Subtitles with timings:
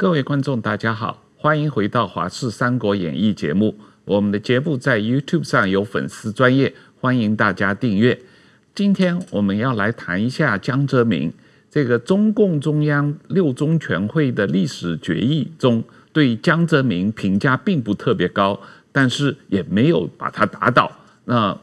[0.00, 3.76] 各位观众，大家好，欢迎回到《华视三国演义》节目。
[4.06, 8.18] 我们的节目在 YouTube 上有粉丝专业，欢迎大家订阅。
[8.74, 11.30] 今天我们要来谈一下江泽民。
[11.70, 18.58] 这个中共中央六中全会的历史决议中，对江泽民评价并不特别高，
[18.90, 20.90] 但是也没有把他打倒。
[21.26, 21.60] 那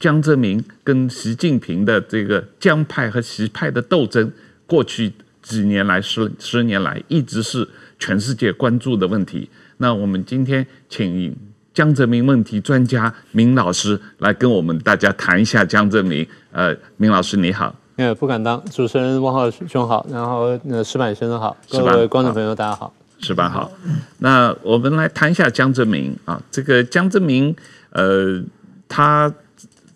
[0.00, 4.32] 江泽民跟习近平的这个江派和习派的斗争，
[4.66, 5.12] 过去
[5.44, 9.48] 几年来十十年来一直是全世界关注的问题。
[9.76, 11.36] 那我们今天请
[11.72, 16.26] 江泽民问题专家明老师来跟我们大家谈一下江泽民。
[16.50, 17.74] 呃，明老师你好。
[17.96, 18.60] 呃，不敢当。
[18.70, 22.92] 主持人汪浩兄好，然后那石板先生好，各位观众朋友大家好。
[23.20, 23.70] 石板好。
[24.18, 27.54] 那我们来谈一下江泽民啊，这个江泽民，
[27.90, 28.42] 呃，
[28.88, 29.32] 他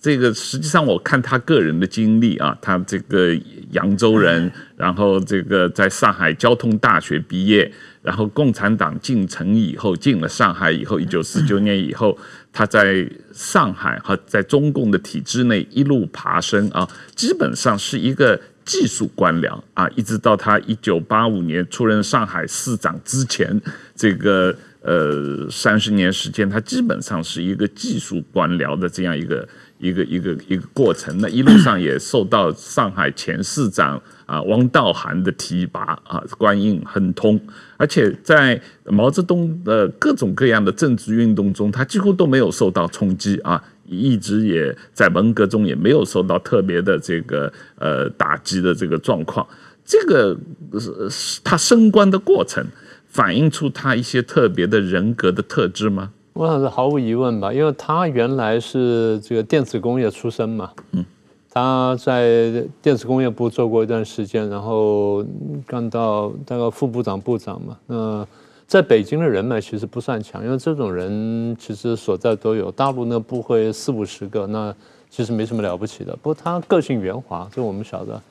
[0.00, 3.36] 这个实际上我看他个人的经历啊，他这个
[3.72, 7.70] 扬州人，然后这个在上海交通大学毕业。
[8.00, 12.16] 然后共产党进城以后，进了上海以后，一九四九年以后，
[12.50, 23.60] 他在上海和在中共的体制内一路爬升啊，基本上是一个技术官僚啊，一直到他一九八五年出任上海市长之前，
[23.94, 29.46] 这个呃三十年时间，他基本上是一个技术官僚的这样一个
[29.78, 31.16] 一个一个一个过程。
[31.18, 34.00] 那一路上也受到上海前市长。
[34.28, 37.40] 啊，王道涵的提拔啊，官运亨通，
[37.78, 49.48] 而且在毛泽东的各种各样的政治运动中，他几乎都没有受到冲击啊，一直也在文革中也没有受到特别的这个呃打击的这个状况。
[49.82, 50.38] 这个
[50.78, 52.62] 是他升官的过程，
[53.06, 56.10] 反映出他一些特别的人格的特质吗？
[56.38, 61.04] 我想是毫无疑问吧，因为他原来是这个电子工业出身嘛，嗯。
[61.50, 65.24] 他在电子工业部做过一段时间，然后
[65.66, 67.76] 干到大概副部长、部长嘛。
[67.88, 68.24] 那
[68.68, 72.70] 在北京的人脉其实不算强，因为这种人其实所在都有。
[72.70, 74.72] 大陆那部会四五十个，那
[75.10, 76.12] 其实没什么了不起的。
[76.22, 78.22] 不过他个性圆滑，这我们晓得。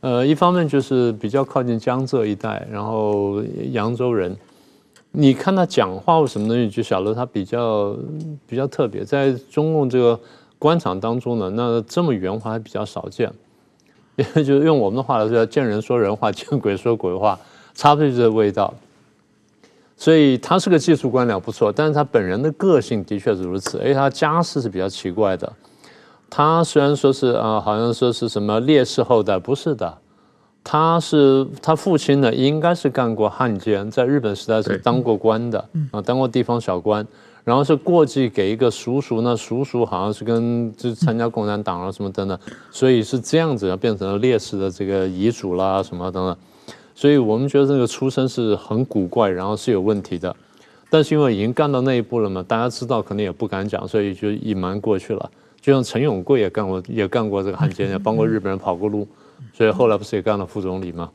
[0.00, 4.34] 呃，一方面就是比较靠近江浙一带，然后扬州人，
[5.18, 7.96] 你看他讲话或什么东西，就晓得他比较
[8.46, 10.18] 比较特别，在中共这个。
[10.58, 13.30] 官场当中呢，那这么圆滑还比较少见，
[14.16, 17.38] 因 为就是用我们的话来说，见人说人话，见鬼说鬼话，
[17.74, 18.72] 差不多就这味道。
[19.98, 23.76] 所以他是个技术官僚不错，但是他本人的个性的确是如此。
[23.80, 25.52] 而且他家世是比较奇怪的，
[26.30, 29.98] 他虽然说是啊，好像说是什么烈士后代，不是的，
[30.68, 37.06] 他是他父亲呢，应该是干过汉奸，在日本时代是当过官的啊，当过地方小官。
[37.44, 42.36] 然后是过继给一个叔叔，那叔叔好像是跟就参加共产党啊什么等等，
[42.72, 46.36] 所以是这样子变成了烈士的这个遗嘱啦什么等等，
[46.92, 50.34] 所以我们觉得这个出身是很古怪，然后是有问题的。
[50.90, 55.30] 但是因为已经干到那一步了嘛，大家知道可能也不敢讲，所以就隐瞒过去了。
[55.60, 59.06] 就像陈永贵也干过，也干过这个汉奸，也帮过日本人跑过路，
[59.52, 61.10] 所以后来不是也干了副总理吗？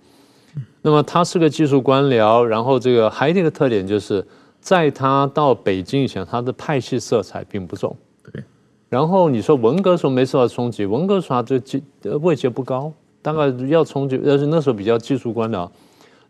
[0.82, 4.26] 那么他是个技术官僚，然后这个还有一个特点就是。
[4.64, 7.98] 在他到北京以前，他的派系色彩并不重。
[8.32, 8.44] 对。
[8.90, 11.59] 然后你说文革时候没受到冲击，文革时候他
[12.00, 12.94] 这位阶不高，
[13.24, 15.68] 大概要冲击，但是那时候比较技术官僚，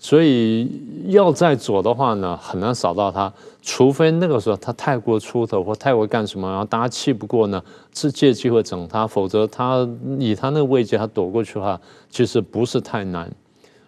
[0.03, 0.67] 所以
[1.09, 3.31] 要在左的话呢，很难扫到他，
[3.61, 7.63] 除非那个时候他太过出头或太过干什么，然后大家气不过呢，
[7.93, 11.79] 是借机会整他，否则他以他那个位置，他躲过去的话，
[12.09, 13.31] 其实不是太难。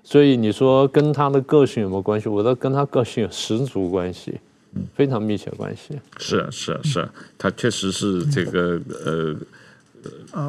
[0.03, 2.29] 所以你说跟他的个性有没有关系？
[2.29, 4.40] 我觉得跟他个性有十足关系，
[4.94, 6.00] 非常密切关系。
[6.19, 7.09] 是啊，是啊，是啊，
[7.40, 9.35] 他确实是这个呃，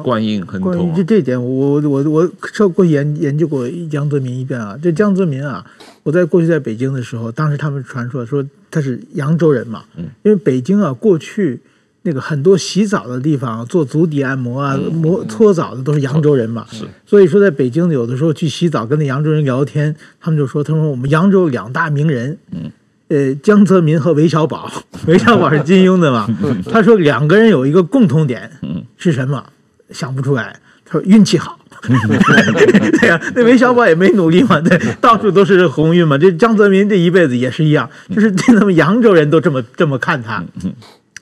[0.03, 0.71] 官运亨通。
[0.71, 4.77] 关于这这一点，我我我稍过去研研究过江泽民一遍啊。
[4.81, 5.65] 这江泽民啊，
[6.03, 11.61] 我在过去在北京的时候，当时他们传说说他是扬州人嘛，嗯因为北京啊过去。
[12.07, 16.85] 那个很多洗澡的地方做足底按摩啊、摩搓澡的都是扬州人嘛，是。
[17.03, 22.69] 所以说在北京有的时候去洗澡，跟那扬州人聊天，他们就说：“他说我们扬州两大名人，嗯，
[23.07, 24.71] 呃，江泽民和韦小宝。
[25.07, 26.27] 韦小宝是金庸的嘛？
[26.71, 28.49] 他说两个人有一个共同点，
[28.97, 29.43] 是什么？
[29.91, 30.59] 想不出来。
[30.83, 31.59] 他说运气好。
[31.85, 36.17] 对呀，那韦小宝也没努力嘛，对，到处都是鸿运嘛。
[36.17, 40.43] 这江泽民这一辈子也是一样，就是他们扬州人都这么这么看他。”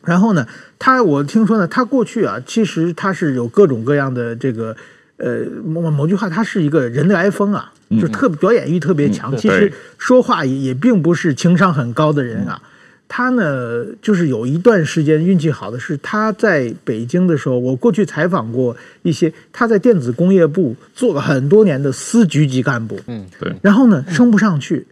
[0.05, 0.45] 然后呢，
[0.79, 4.75] 他我听说呢，他过去啊，其实他是有各种各样的这个，
[5.17, 7.71] 呃，某某句话，他是一个人来疯啊，
[8.01, 12.61] 就特表演欲特别强，其实说话也也并不是情商很高的人啊。
[13.07, 24.87] 他呢，就是有一段时间运气好的是他在北京的时候，我过去采访过一些，他在电子工业部做了很多年的司局级干部，嗯，对，然后呢，升不上去。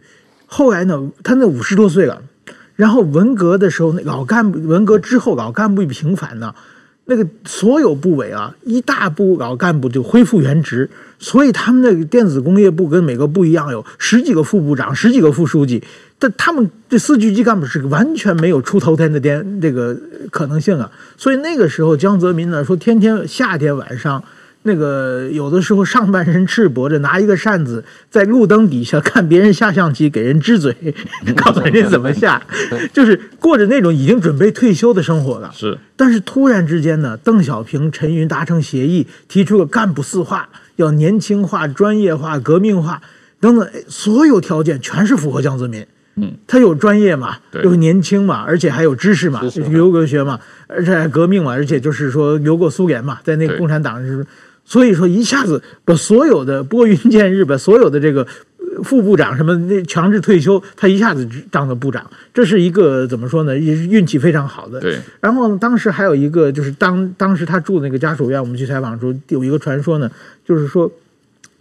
[0.46, 2.22] 后来呢，他那五十多岁了，
[2.76, 6.54] 然后文革的时候，那老干部文革之后，老干部一平反呢，
[7.06, 10.88] 那个所有部委啊，一大部老干部就恢复原职，
[11.18, 15.82] 所以他们那个电子工业部跟每个部一样，有十几个副部长，十几个副书记，
[16.18, 19.96] 但他们这四局级干部是完全没有出头天的电这个
[20.30, 20.90] 可能性啊。
[21.16, 24.22] 所以那个时候，江泽民呢说，天天夏天晚上。
[24.64, 30.72] 那个有的时候上半身赤膊着，拿一个扇子在路灯底下看别人下象棋，给人支嘴，
[31.34, 32.40] 告诉人家怎么下，
[32.92, 35.50] 就是过着那种已经准备退休的生活了。
[35.52, 43.02] 是，但是突然之间呢，邓小平、陈云达成协议，提出了干部四化，要年轻化、专业化、革命化
[43.40, 45.84] 等等，所有条件全是符合江泽民。
[46.14, 50.38] 嗯，他有专业嘛，又年轻嘛，而且还有知识嘛，留过学嘛，
[50.68, 54.24] 而且还革命嘛，而且就是说留过苏联嘛，在那个共产党是。
[54.64, 58.26] 所以说，一下子把所有的拨云见日，把所有的这个
[58.84, 63.58] 副部长什么那强制退休，他一下子当了部长，这是一个怎么说呢？
[63.58, 64.80] 也是运气非常好的。
[64.80, 64.98] 对。
[65.20, 70.10] 然后当时还有一个，就是当当时他住那个家属院，我们去采访的时候，有一个传说呢，
[70.44, 70.90] 就是说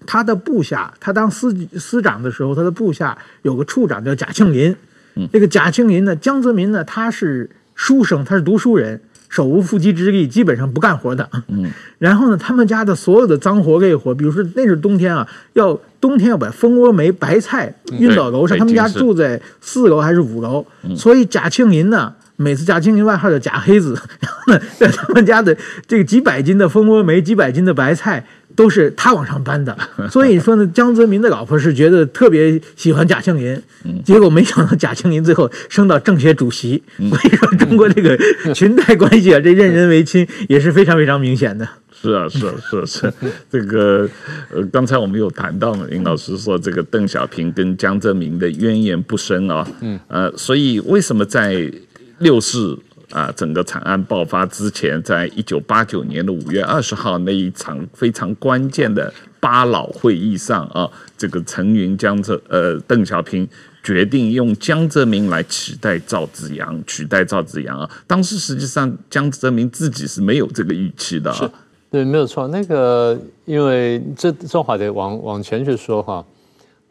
[0.06, 4.74] 他的部下，他当司司长的时候，他的部下有个处长叫贾庆林。
[5.16, 5.28] 嗯。
[5.34, 9.02] 这个贾庆林呢，江泽民呢，他是书生，他是读书人。
[9.32, 11.28] 手无缚鸡之力，基本上不干活的。
[11.48, 18.58] 嗯，然后呢，他们家的所有的脏活累活，比如说那是冬天啊，要冬天要把蜂窝煤、白菜运到楼上。
[18.58, 20.66] 他们家住在四楼还是五楼，
[20.98, 25.56] 所以贾庆林呢，每次贾庆林外号叫贾黑子， 然后呢，在他们家的
[25.88, 28.26] 这个几百斤的蜂窝煤、几百斤的白菜。
[28.56, 29.78] 都是他往上搬的，
[30.10, 33.62] 所以说呢，江泽民的老婆是觉得特别喜欢贾庆林，
[34.04, 38.18] 结果没想到贾庆林最后升到政协主席，所以说中国这个
[38.54, 41.68] 裙带关系啊，这任人唯亲也是非常非常明显的。
[41.94, 43.14] 是啊，是啊，是啊，是
[43.50, 44.10] 这个
[44.52, 51.72] 呃，刚才我们有谈到嘛，林老师说这个邓小平跟江泽民的渊源不深啊，嗯，呃，所以为什么在
[52.20, 52.78] 六四？
[53.12, 63.48] 啊，整个惨案爆发之前，在一九八九年的五月二十号那一场非常关键的八老会议上啊，这个陈云、江泽呃邓小平
[63.84, 67.90] 决定用江泽民来取代赵紫阳，取代赵紫阳啊。
[68.08, 71.52] 当时实际上江泽民自己是没有这个预期的啊。
[71.90, 72.48] 对，没有错。
[72.48, 76.26] 那个因为这这话得往往前去说哈。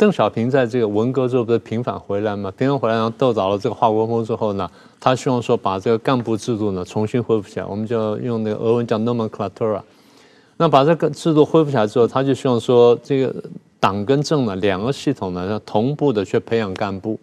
[0.01, 2.51] 邓小平在这个文革之后不是平反回来嘛？
[2.57, 4.67] 平反回来然后斗倒了这个华国锋之后呢，
[4.99, 9.83] 他希望说把这个干部制度呢重新恢复起来，我们就用那个俄文叫 nomenclatura。
[10.57, 13.45] 那把这个制度恢复起来之后，他就希望说这个
[13.79, 17.21] 党跟政呢两个系统呢要同步的去培养干部。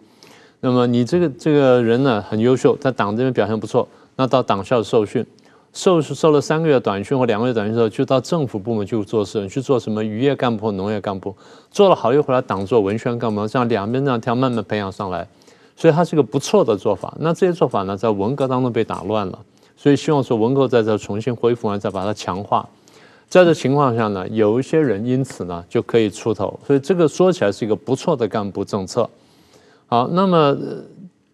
[0.60, 5.26] 那么你这个这个人呢很优秀，在党这边表现不错，那到党校受训。
[5.72, 11.36] 受受了三个月短训或两个月短训之后，就到政府部门去做事，去做什么渔业干部或农业干部，
[11.70, 15.28] 做了好又回来党做文宣干部，这样两边这样挑，慢慢培养上来，
[15.76, 17.14] 所以他是个不错的做法。
[17.20, 19.38] 那这些做法呢，在文革当中被打乱了，
[19.76, 22.68] 所以希望说文革在这重新恢复完，再把它强化。
[23.28, 29.08] 在这情况下呢，有一些人因此呢就可以出头，所以这个说起来是一个不错的干部政策。
[29.86, 30.56] 好，那么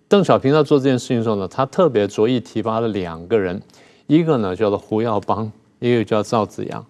[0.09, 3.63] 邓小平在做这件事情的时候呢，他特别着意提拔了两个人。
[4.07, 6.85] 一个呢叫做胡耀邦，一个叫赵紫阳。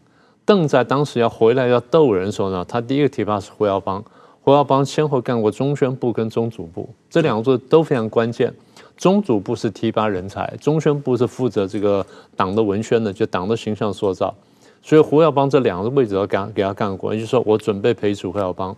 [0.44, 4.04] 邓在当时要回来要逗人的时候呢，他第一个提拔是胡耀邦。
[4.42, 8.52] 胡耀邦先后干过中宣部跟中组部，这两个都非常关键。
[8.94, 12.04] 中组部是提拔人才，中宣部是负责这个
[12.37, 14.35] 党的文宣的，就党的形象塑造。
[14.83, 18.76] 所以胡耀邦这两个位置都干给他干过，也就是说我准备培植胡耀邦。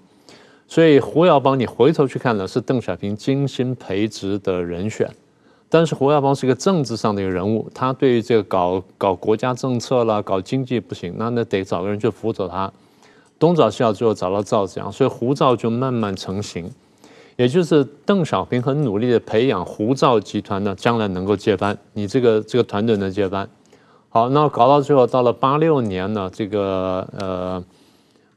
[0.68, 5.10] 所以胡耀邦你回头去看呢，是邓小平精心培植的人选。
[5.68, 12.72] 但是胡耀邦是一个政治上的一个人物，他对于这个搞搞国家政策啦、搞经济不行，那那得找个人去辅佐他。
[13.38, 16.70] 东找西找，最后找到赵紫阳，所以胡赵就慢慢成型。
[17.36, 23.46] 也就是邓小平很努力的培养胡赵集团呢，将来能够接班，你这个这个团队能接班。
[24.08, 27.62] 好，那搞到最后，到了八六年呢，这个呃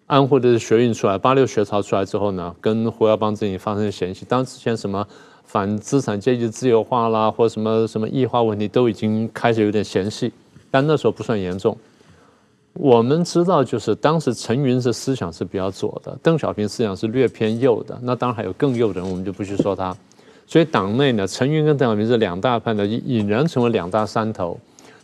[0.08, 4.26] 安徽的学运出来，八六学潮出来之后呢，跟胡耀邦自己发生嫌隙。
[4.26, 5.08] 当之前什么？
[5.52, 10.32] 反资产阶级自由化啦，或什么什么异化问题都已经开始有点嫌隙，
[10.70, 11.76] 但那时候不算严重。
[12.74, 17.98] 我们知道，就是当时陈云是思想是比较左的，邓小平思想是略偏右的。
[18.04, 19.92] 那当然还有更右的人，我们就不去说他。
[20.46, 24.56] 所以党内呢，陈云跟邓小平是两大派的，已然成为两大山头。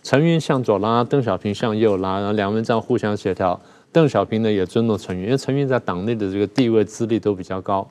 [0.03, 3.59] 陈云向左拉，邓小平向右拉，然后两个人这样互相协调。
[3.91, 7.87] 邓小平呢也尊重陈云，因为陈云在党内的这个地位资历都比较高。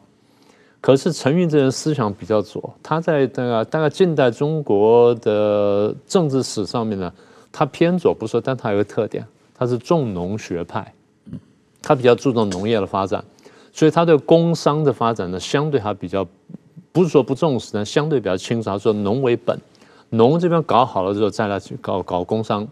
[0.85, 7.11] 可是陈云这人思想比较左，他在大概大概近代中国的政治史上面呢，
[7.51, 10.93] 他偏左不说，但他有个特点，他是重农学派，
[11.81, 13.25] 他比较注重农业的发展，
[13.73, 16.29] 所以他对工商的发展呢，相对还比较
[16.93, 18.71] 不是说不重视，但相对比较轻松。
[18.71, 19.59] 他说农为本，
[20.11, 22.69] 农这边搞好了之后再来去搞搞工商。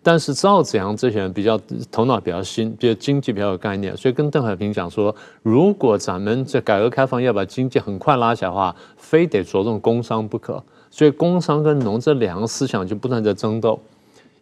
[0.00, 10.62] 但是赵紫阳这些人比较头脑比较新，比较经济比较有概念，所以跟邓小平讲说，如果咱们这改革开放要把经济很快拉起来的话，非得着重工商不可。
[10.90, 13.78] 所以工商跟农这两个思想就不断在争斗。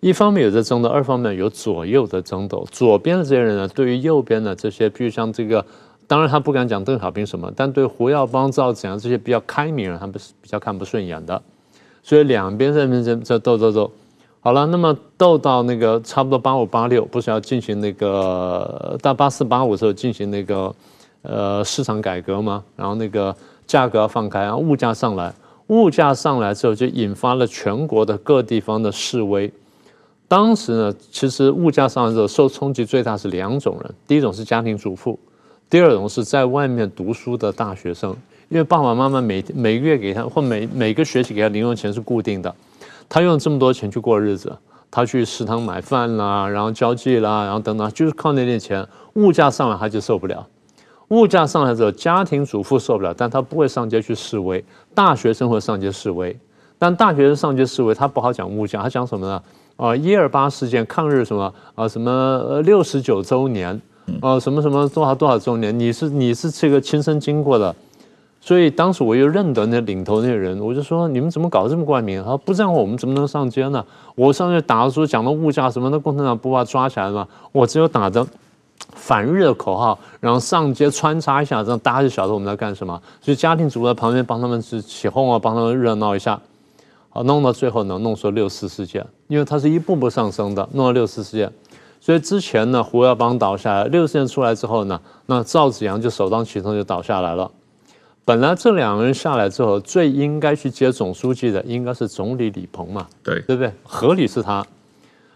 [0.01, 2.65] 一方面有在争斗，二方面有左右的争斗。
[2.71, 5.65] 左边的这些人呢，对于右边的这些，比如像这个，
[6.07, 11.43] 当然他不敢讲邓小平什么，但对胡耀邦、赵紫阳这些比较开明人，他们是比较看不顺眼的。
[12.03, 13.91] 所以两边在那在在斗斗斗。
[14.47, 20.73] 好了，那么斗到那个差不多八五八六，不是要进行那个到八四八五的时候进行那个
[21.23, 22.63] 呃市场改革吗？
[22.77, 23.35] 然后那个
[23.67, 25.35] 价格要放开，然后物价上来，
[25.67, 29.53] 物价上来之后就引发了全国的各地方的示威。
[30.29, 35.19] 当时呢，其实物价上来之后受冲击最大是两种人，第一种是家庭主妇，
[35.69, 38.17] 第二种是在外面读书的大学生，
[38.49, 42.55] 因为爸爸妈妈每每个月给他或每每个学期给他零用钱是固定的。
[43.09, 44.57] 他用这么多钱去过日子，
[44.91, 48.87] 他去食堂买饭啦，然后交际啦，然后等等，就是靠那点钱。
[49.15, 50.47] 物价上来他就受不了，
[51.09, 54.63] 物价上来之后，家庭主妇受不了，但他不会上街去示威。
[54.95, 56.39] 大学生会上街示威，
[56.79, 59.43] 但大学生上街示威，他不好讲物价，他讲什么呢？
[59.77, 63.81] 啊，一二八事件抗日什么啊，什么六十九周年
[64.21, 67.75] 啊，什么什么多少多少周年，你是你是这个亲身经过的。
[68.47, 72.23] 所以当时我又认得那领头那些人，我就说，你们怎么搞这么冠名？
[72.23, 73.85] 他说不这样我们怎么能上街呢？
[74.15, 77.27] 我上去打的时候讲的物价什么的，共产党不把抓起来吗？
[77.51, 78.25] 我只有打着
[78.93, 83.03] 反日的口号，然后上街穿插一下，让大家就晓得我们在干什么。
[83.21, 86.41] 所以家庭主妇在旁边帮他们是起哄啊，帮他们热闹一下。
[87.09, 91.53] 好，弄到最后呢，弄出六四事件，因为它是一步步上升的，弄到六四事件。
[92.01, 97.51] 所以之前呢，胡耀邦倒下来，六四事件出来之后呢，那赵紫阳就首当其冲就倒下来了。
[98.27, 103.73] 本来这两个人下来之后，最应该去接总书记的应该是总理李鹏嘛，对对不对？
[103.85, 104.67] 合理是他，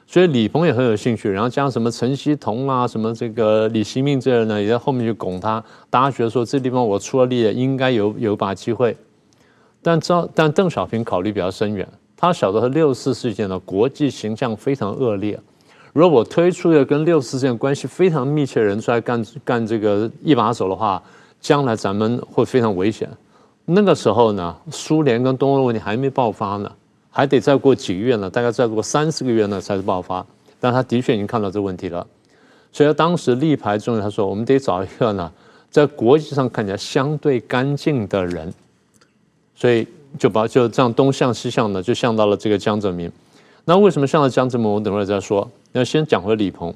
[0.08, 1.30] 所以李鹏也很有兴趣。
[1.30, 5.62] 然后加上什么陈希同啊，什么这个李希命这人呢，也在后面去拱他。
[5.88, 8.96] 大家觉得说这地方我出了力，应该有有把机会。
[9.80, 15.38] 但赵但邓小平考虑比较深远，他晓得六四事件的国际形象非常恶劣。
[15.92, 21.00] 如果我推出一个跟六四事件关系非常密切的人出来干干这个一把手的话。
[21.40, 23.08] 将来咱们会非常危险。
[23.64, 26.70] 那个时候呢，苏联跟东欧的问题还没爆发呢，
[27.10, 30.24] 还得再过几个月呢，大概再过三四个月呢才是爆发。
[30.58, 32.06] 但他的确已经看到这个问题了，
[32.72, 35.32] 所以他当时力排众议，他说我们得找一个呢，
[35.70, 38.52] 在国际上看起来相对干净的人，
[39.54, 39.86] 所以
[40.18, 43.10] 就把就这样东向西向的就向到了这个江泽民。
[43.64, 44.68] 那为什么向到江泽民？
[44.68, 45.48] 我等会儿再说。
[45.72, 46.74] 要先讲回李鹏。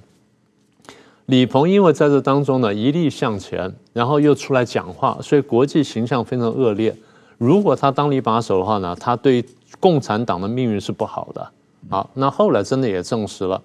[1.26, 6.94] 李鹏因为在这当中呢，一力向前，然后又出来讲话，所以国际形象非常恶劣。
[7.38, 9.44] 如果他当了一把手的话呢，他对
[9.80, 11.50] 共产党的命运是不好的。
[11.88, 13.60] 好，那后来真的也证实了。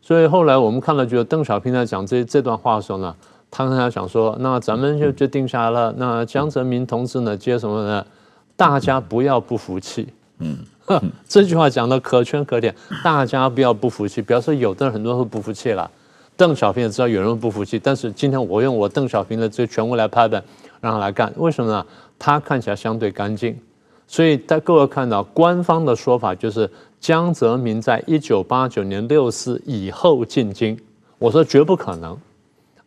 [0.00, 3.14] 所以后来我们看了，觉得邓小平在讲这这段话的时候呢，
[3.50, 5.94] 他跟他讲说，那咱们就就定下来了。
[5.98, 8.06] 那江泽民同志呢，接什么呢？
[8.56, 10.08] 大家不要不服气。
[10.38, 10.56] 嗯，
[11.28, 12.74] 这句话讲的可圈可点。
[13.04, 15.90] 大家不要不服气，表示有的人很多人会不服气了。
[16.36, 20.42] 邓小平也知道有人不服气，但是今天我用我邓小平的这个权威来拍板，
[20.80, 21.32] 让他来干。
[21.36, 21.86] 为什么呢？
[22.18, 23.58] 他看起来相对干净，
[24.06, 30.78] 所以在各位看到官方的说法就是江泽民在一九八九年六四以后进京。
[31.18, 32.14] 我说绝不可能，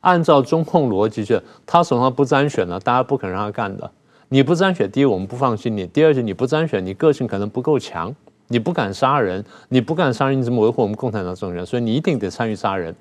[0.02, 3.90] 按照中控逻辑，就他手上不沾选了，大家不肯让他干的。
[4.28, 8.14] 你不沾选，第一我们不放心你，第二是你不沾选，你个性可能不够强，
[8.48, 11.66] 你不敢杀人，你不敢杀人，你怎么维护我们共产党政权？
[11.66, 12.96] 所以你一定得参与杀人。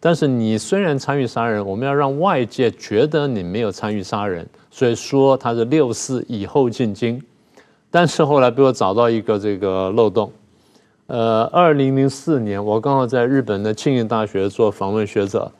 [0.00, 7.22] 但是你虽然参与杀人，我们要让外界觉得你没有参与杀人，所以说他是六四以后进京。
[7.90, 10.30] 但是后来被我找到一个这个漏洞，
[11.06, 15.50] 呃，二零零四年我刚好在日本的庆应大学做访问学者，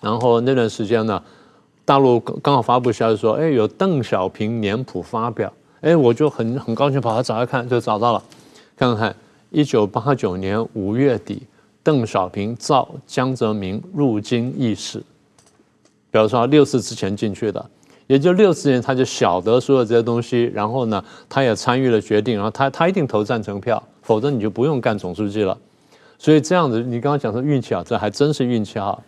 [0.00, 1.22] 然后那段时间呢，
[1.84, 8.22] 大陆刚好发布消息说，哎，有邓小平年谱发表，哎，我就很很高兴跑来找来看，就找到了，
[8.76, 9.14] 看看
[9.50, 11.42] 一九八九年五月底。
[11.82, 14.98] 邓小平召江泽民入京议事，
[16.10, 17.64] 比如说六四之前进去的，
[18.06, 25.56] 也就六四年他就晓得所有这些东西，然后呢，他也参与了决定，然后他他一定投赞成票，否则你就不用干总书记了。
[26.18, 29.02] 所以这样子，你刚刚讲说运气好，这还真是运气好。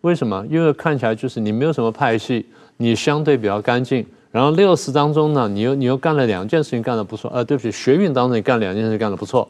[0.00, 0.42] 为什么？
[0.48, 2.46] 因为看起来就是你没有什么派系，
[2.76, 4.06] 你相对比较干净。
[4.30, 9.48] 然后六四当中呢，你又你又干了两件事情干得不错，呃，对不起，学运当中你干两件事情干得不错。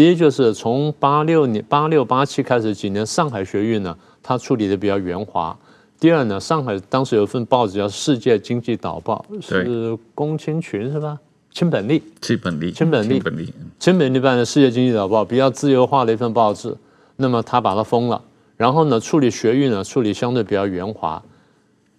[0.00, 5.54] 第一就是从八六年八六八七开始几年上海学运呢，它处理的比较圆滑，
[5.98, 11.18] 第二呢，上海当时有一份报纸叫《世界经济导报》，是龚清群是吧？
[11.52, 16.74] 清本利，清本利，清本利，清本利，亲本利办的《世界经济导报》比较自由化的一份报纸，
[17.16, 18.22] 那么他把它封了，
[18.56, 21.22] 然后呢，处理学运呢，处理相对比较圆滑。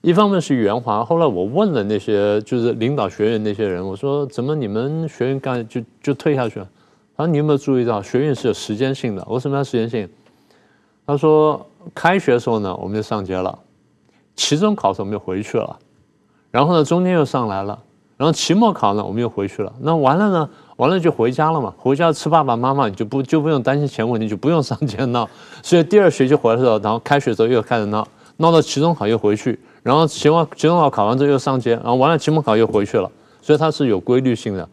[0.01, 6.67] 一方面是圆滑，后来我问了那些就是领导学院那些人，我说怎么你们学院干就就退下去了？
[7.15, 9.25] 他说你有没有注意到学运是有时间性的？
[9.27, 10.09] 我什么叫时间性？
[11.05, 13.57] 他说开学的时候呢，我们就上街了。
[14.35, 15.77] 期中考试我们就回去了，
[16.49, 17.77] 然后呢，中间又上来了，
[18.17, 19.71] 然后期末考呢，我们又回去了。
[19.81, 20.49] 那完了呢？
[20.77, 21.71] 完了就回家了嘛。
[21.77, 25.29] 回家吃爸爸妈妈，你就不就不用担心钱问题，就不用上街闹。
[25.61, 33.11] 所以第二学期回来的时候，然后开学的时候又开始闹，闹到期中考又回去，然后期末期中考考完之后又上街，然后完了期末考又回去了。
[33.41, 34.67] 所以它是有规律性的。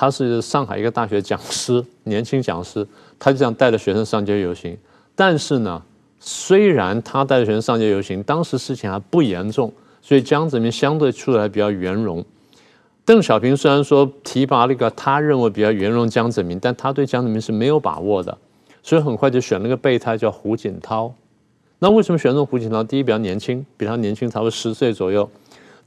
[0.00, 2.86] 他是上海一个大学讲师，年轻讲师，
[3.18, 4.78] 他就这样带着学生上街游行。
[5.16, 5.82] 但是呢，
[6.20, 12.24] 虽然他带着学生上街游行，当时事情还不严重，所以江泽民相对出来比较圆融。
[13.04, 18.38] 邓小平虽然说提拔了一个他认为比较圆融江泽民，但他对江泽民是没有把握的，
[18.84, 21.12] 所以很快就选了个备胎叫胡锦涛。
[21.80, 22.84] 那为什么选中胡锦涛？
[22.84, 25.28] 第一，比较年轻，比他年轻差不多十岁左右；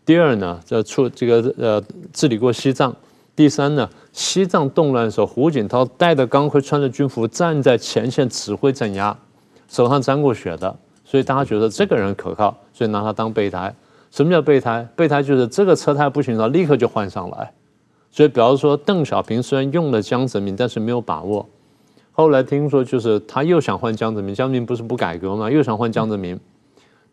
[0.05, 2.91] 第二呢，这出这个呃治理过西藏；
[3.33, 9.17] 第三呢，西藏动乱的时候，胡锦涛带着钢盔，穿着军服站在前线指挥镇压。
[9.69, 10.75] 手上沾过血的，
[11.05, 13.73] 所以大家觉得这个人可靠，所以拿他当备胎。
[14.11, 14.85] 什么叫备胎？
[14.97, 17.53] 备胎就是这个车胎不行了，立刻就换上来。
[18.11, 21.47] 所以，比方说邓小平虽然用了江泽民，但是没有把握。
[22.11, 25.49] 后来听说就是他又想换江泽民，江泽民不是不改革吗？
[25.49, 26.37] 又想换江泽民。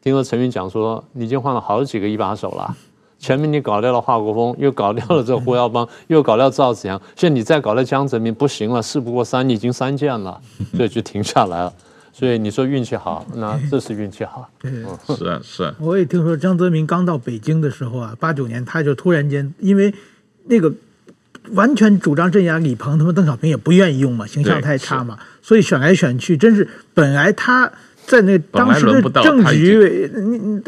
[0.03, 2.77] 听说陈云讲说，你已经换了好几个一把手了。
[3.19, 10.41] 前面你搞掉了华国锋，又搞掉了这个胡耀邦， 又搞掉赵紫阳，现在你再搞掉江泽民，不行了，事不过三，你已经三件了，
[10.77, 11.73] 所以就停下来了。
[12.13, 14.49] 所以你说运气好，那这是运气好。
[14.65, 15.75] 嗯，是啊，是啊。
[15.79, 19.95] 我也听说江泽民刚到北京的时候啊，八九年他就突然间，因为
[20.47, 20.73] 那个
[21.53, 27.71] 完全主张镇压李鹏，他们邓小平也不愿意用嘛，形象太差嘛，所以选来选去，真是本来他
[28.09, 30.11] 在那当时的政局委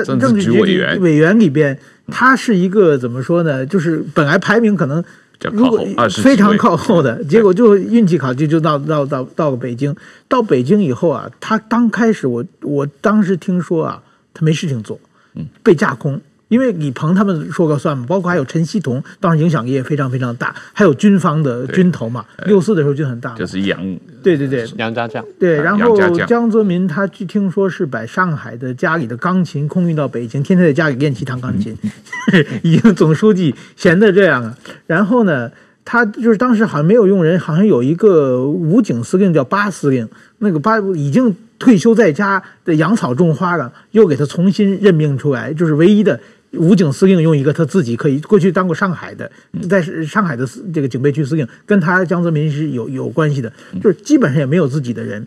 [0.05, 1.77] 政治局委员委员里边，
[2.07, 3.67] 他是一个怎么说呢？
[3.67, 5.03] 就是本来排名可能。
[5.55, 5.83] 如果
[6.23, 9.97] 非常靠后的 结果，就运气考就就到到到到了北京。
[10.29, 14.03] 到北京以后啊，他刚开始我我当时听说啊，
[14.35, 15.01] 他没事情做，
[15.63, 16.21] 被架空。
[16.51, 22.27] 因为李鹏他们说个算嘛，包括还有陈希同，当时影响力也非常非常大，还有军方的军头嘛。
[22.45, 23.81] 六四的时候就很大，就是杨，
[24.21, 25.25] 对对对，杨家将。
[25.39, 31.73] 对，然后江泽民他据听说是把上海的家里的钢琴空运到北京，天天在家里练习弹钢琴，
[32.33, 34.59] 嗯、 已经总书记闲的这样了。
[34.89, 35.49] 然后呢，
[35.85, 40.09] 他就是当时好像没有用人，好像有一个武警司令叫巴司令，
[40.39, 46.19] 那个巴已经退休在家的养草种花了，又给他重新任命出来，就是唯一的。
[46.53, 49.31] 武警司令用一个他自己可以过去当过上海的，
[49.69, 55.25] 在上海的这个警备区司令，跟他江泽民是有有关系的，就是基本上也没有自己的人。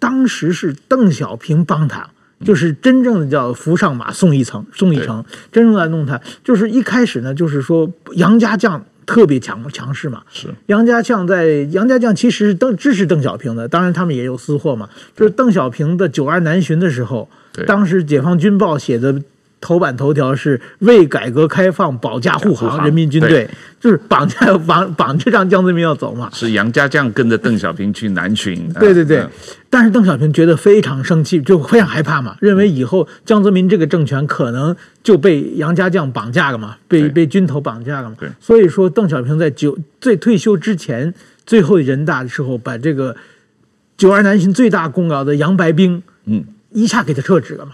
[0.00, 2.10] 当时是邓小平帮他，
[2.44, 6.20] 就是真正的叫扶上马送一程，送一程，真正来弄他。
[6.42, 10.48] 就是一开始呢，就是说杨家将特别强强势嘛，是。
[10.66, 14.88] 杨家将在杨家将其实是邓支持邓小平的，当然他们也有私货嘛。
[15.14, 17.30] 就是邓小平的九二南巡的时候，
[17.64, 19.22] 当时解放军报写的。
[19.64, 23.48] 头版头条是为改革开放保驾护航，人民军队
[23.80, 26.28] 就是绑架绑绑着让江泽民要走嘛。
[26.34, 28.70] 是杨家将跟着邓小平去南巡。
[28.74, 29.26] 对对对，
[29.70, 38.16] 但是邓小平觉得非常生气，就非常害怕嘛，认为以后江泽民这个政权可能就被杨家将绑架了嘛，被被军头绑架了嘛。
[38.38, 41.14] 所以说邓小平在九最退休之前，
[41.46, 43.16] 最后人大的时候，把这个
[43.96, 47.72] 九二南巡最大功劳的杨白冰，嗯，一下给他撤职了嘛。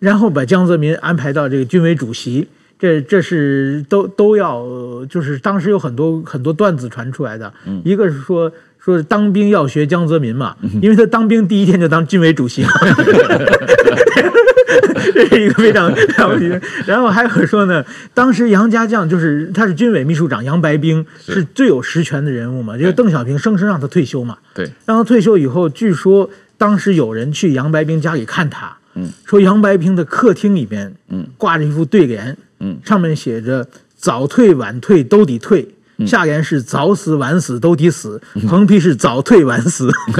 [0.00, 4.64] 对，然后把江泽民安排到这个军委主席，这这是都都要，
[5.08, 12.64] 就是当时有很多很多段子传出来的，嗯、一个是说说当兵要学江泽民嘛，因为他当兵第一天就当军委主席，
[15.12, 16.60] 这是一个非常了不起的。
[16.86, 17.84] 然后还有说呢，
[18.14, 21.42] 当时杨家将就是他是军委秘书长，杨白冰是。
[21.54, 28.76] 最有实权的人物嘛，就是邓小平生生让他退休嘛，对，让他退休以后，据说当时有人去杨白冰家里看他。
[29.24, 35.68] 说杨白平的客厅里边，嗯，挂着一副对联，嗯，上面写着“早退晚退都得退”，
[36.06, 39.90] 下联是“早死晚死都得死”，横批是“早退晚死”，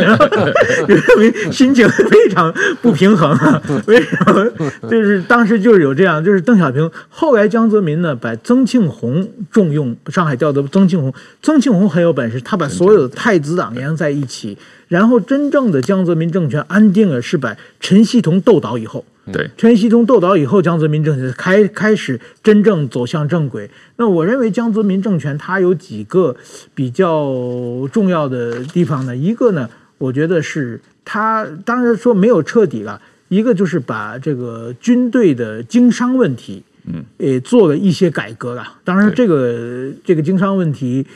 [0.87, 3.63] 认为心情非常不平衡啊。
[3.87, 4.71] 为什么？
[4.91, 14.59] 就是当时就是有这样，就是邓小平后来江泽民呢，把曾庆红重用，上海调的曾庆红，曾庆红很有本事，他把所有的太子党连在一起。
[14.89, 23.71] 然后真正的江泽民政权安定了，是把陈希同斗倒以后，对，陈锡忠斗倒以后，江泽民政权开开始真正走向正轨。
[23.97, 26.37] 那我认为江泽民政权它有几个
[26.75, 27.35] 比较
[27.93, 29.17] 重要的地方呢？
[29.17, 38.77] 一个呢，我觉得是他当然说没有彻底了，一个就是把这个军队的经商问题，嗯，也做了一些改革了。
[38.85, 41.07] 当然，这个这个经商问题。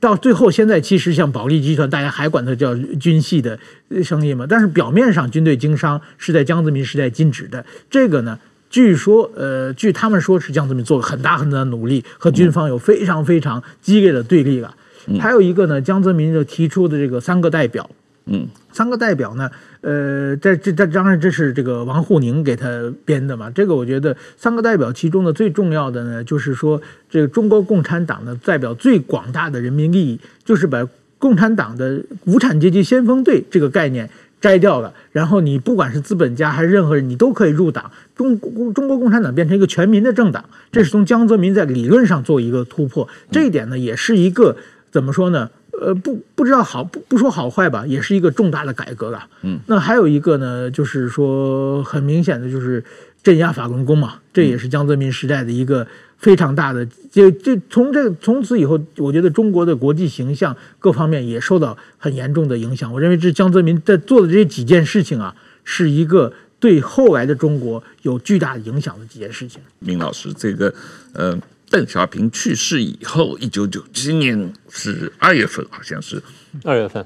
[0.00, 3.58] 到最后，现在其实像保利集团，大家还管它叫军系的
[4.02, 4.46] 生意嘛。
[4.48, 7.64] 但是表面上军队经商是在江泽民时代禁止的。
[7.90, 8.38] 这个呢，
[8.70, 14.74] 据说呃，据他们说是江泽民做了很大很大的努力，和军方有非常非常激烈的对立了。
[15.18, 17.90] 还有一个呢，江泽民就提出的这个三个代表。
[18.26, 22.68] 嗯，三个代表呢，呃，这这这当然这是这个王沪宁给他
[23.04, 23.50] 编的嘛。
[23.50, 26.80] 这个我觉得三个代表其中的最重要的呢，就是说
[27.10, 30.86] 这个中国共产党呢代表最广大的人民利益，就是把
[31.18, 34.08] 共产党的无产阶级先锋队这个概念
[34.40, 34.94] 摘掉了。
[35.10, 37.90] 然后你不管是资本家还是任何人，你都可以入党。
[38.14, 38.38] 中
[38.72, 43.08] 中国共产党变成一个全民的政党，这是从江泽民在理论上做一个突破。
[43.32, 44.56] 这一点呢，也是一个
[44.92, 45.50] 怎么说呢？
[45.80, 49.26] 呃，不不知道好不不说好坏吧，也是一个重大的改革了。
[49.42, 52.84] 嗯，那还有一个呢，就是说很明显的就是
[53.22, 55.86] 镇压法轮功嘛，这也是江泽民时代的一个
[56.18, 56.86] 非常大的。
[57.10, 62.92] 这这从这个从此以后，我觉得中国的国际形象各方面也受到很严重的影响。
[62.92, 69.60] 我认为这江泽民在做的这几件事情啊，是一个对后来的中国有巨大的影响的几件事情。
[69.78, 70.72] 明老师，这个
[71.14, 71.36] 呃。
[71.72, 76.22] 邓小平去世以后，一九九七年是二月份，好像是
[76.64, 77.04] 二月份，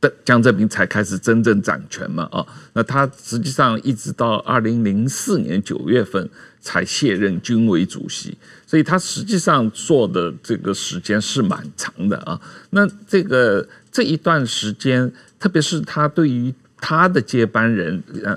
[0.00, 2.24] 邓江泽民才开始真正掌权嘛？
[2.32, 6.28] 啊，那他实际上一直到二零零四年九月份
[6.60, 12.40] 才卸任军委主席，所以他实际上做的这个时间是蛮长的啊。
[12.70, 18.36] 那这个这一段时间，特别是他对于他的接班人，呃，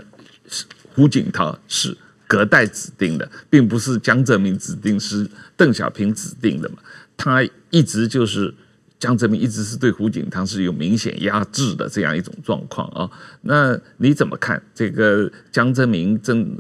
[0.94, 1.98] 胡锦涛是。
[2.28, 6.78] 隔代指定的，并不是江泽民指定，是邓小平指定的嘛。
[7.18, 8.54] 他一直就是
[9.00, 13.10] 江泽民，一直是对胡锦涛是有明显压制的这样一种状况啊。
[13.42, 16.58] 那你怎么看这个江泽民真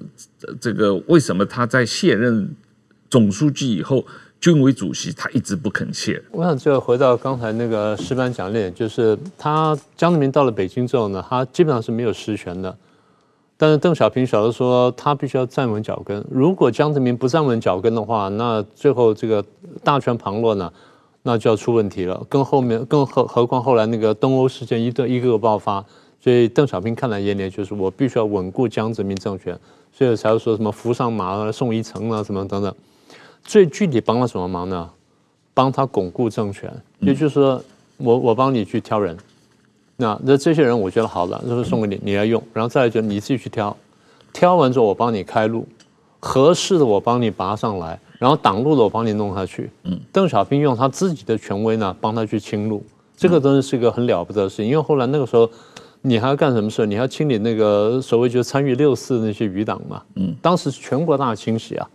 [0.61, 2.55] 这个为什么他在卸任
[3.09, 4.05] 总书记以后，
[4.39, 6.21] 军委主席他一直不肯卸？
[6.31, 12.77] 我想就回到刚才那个石板讲的，就是他江泽民到了北京之后呢，他基本上是没有实权的。
[13.57, 16.21] 但是邓小平晓得说，他必须要站稳脚跟。
[16.29, 19.43] 如果江泽民不站稳脚跟的话，那最后这个
[19.83, 20.71] 大权旁落呢，
[21.23, 22.21] 那就要出问题了。
[22.27, 25.83] 更后面，更何何况后来那个东欧事件一个一个个爆发，
[26.19, 29.57] 所以邓小平看在眼里，就是我必须要稳固江泽民政权，
[29.93, 32.75] 所以才会说什么扶上马，送一程啊，什么等等。
[33.43, 34.89] 最具体帮了什么忙呢？
[35.53, 37.63] 帮他巩固政权，也就是说，
[37.95, 39.17] 我我帮你去挑人。
[39.97, 42.41] 那那这些人我觉得好了，就是送给你，你来用。
[42.53, 43.75] 然后再来就你自己去挑，
[44.33, 45.65] 挑完之后我帮你开路，
[46.19, 49.69] 合适的我帮你拔上来，然后挡路的我帮你弄下去。
[49.83, 52.83] 嗯，邓小平用他自己的权威呢，帮他去清路，
[53.15, 54.65] 这个真的是一个很了不得的事情。
[54.65, 55.49] 因为后来那个时候，
[56.01, 56.85] 你还要干什么事？
[56.85, 60.03] 你还要清理那个所谓就参与六四的那些余党嘛。
[60.15, 61.89] 嗯，当时全国大清洗啊。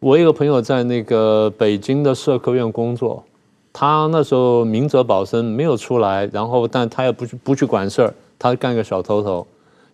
[0.00, 3.24] 我一个朋友在那个北京的社科院工作。
[3.72, 9.46] 他那时候明哲保身没有出来，然后但他也不去不去管事儿，他干个小头头，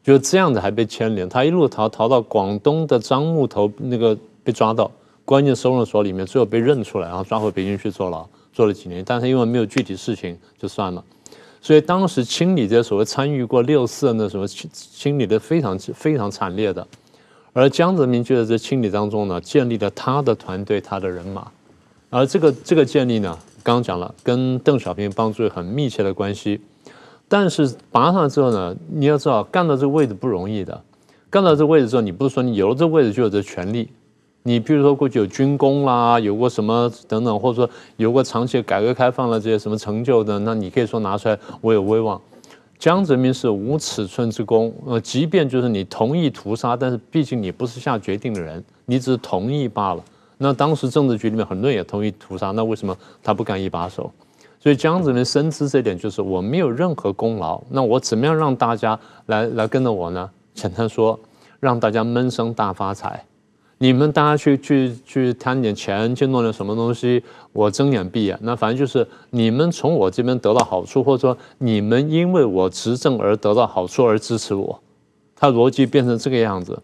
[0.03, 1.29] 就这样子还被牵连。
[1.29, 4.91] 他一路逃逃到广东的樟木头那个被抓到，
[5.27, 9.05] 关进收容所里面，最后被认出来，然后抓回北京去坐牢，坐了几年。
[9.07, 11.05] 但是因为没有具体事情，就算了。
[11.61, 16.87] 所以当时清理这些所谓参与过六四的那什么清清理的非常非常惨烈的，
[17.53, 21.47] 而江泽民就在这清理当中呢，建立了他的团队，他的人马，
[22.09, 23.39] 而这个这个建立呢。
[23.75, 26.61] 刚讲了，跟邓小平帮助有很密切的关系，
[27.27, 30.81] 但是拔上来之后呢，你要知道，干到这个位置不容易的。
[31.29, 33.89] 干到这个位置之后，你不是说你有了这个位置就有这权利。
[34.45, 42.21] 你比如说过去有军功啦，有过什么等等，或者说有过长期改革开放的这些什么成就的，那你可以说拿出来，我有威望。
[42.79, 50.05] 江泽民是无尺寸之功，呃，即便就是你同意屠杀，但是毕竟你不是下决定的人，你只是同意罢了。
[50.39, 54.11] 那当时政治局里面很多人也同意屠杀，那为什么他不敢一把手？
[54.59, 60.29] 所以江泽民深知这点，就是我没有任何功劳，那我怎么样让大家来来跟着我呢？
[60.55, 61.19] 简单说，
[61.61, 63.25] 让大家闷声大发财。
[63.79, 67.23] 你们大家去去去贪点钱，去弄点什么东西，
[67.53, 68.39] 我睁眼闭眼。
[68.43, 74.81] 那反正就是你们从我这边得到好处，或者说你们因为我执政而得到好处而支持我，
[75.37, 76.83] 他逻辑变成这个样子。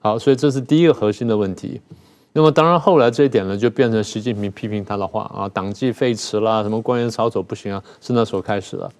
[0.00, 1.80] 好，所以这是第一个核心的问题。
[2.36, 8.90] 那么当然，后来这一点呢，就变成习近平批评他的话啊，党纪废弛啦，什么官员操守不行啊，是那时候开始的。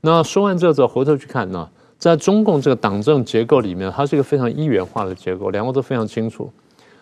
[0.00, 6.48] 那说完这之后，回头去看呢，在中共这个党政结构里面，它是一个非常一元化的结构，两个都非常清楚。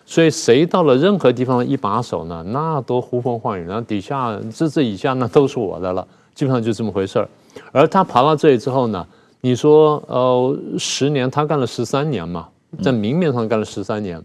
[0.03, 7.29] 所以谁到了任何地方的一把手呢，那都呼风唤雨，然后底下这这以下那都是我的了，基本上就这么回事儿。
[7.71, 9.05] 而他爬到这里之后呢，
[9.41, 12.47] 你说呃十年，他干了十三年嘛，
[12.81, 14.19] 在明面上干了十三年，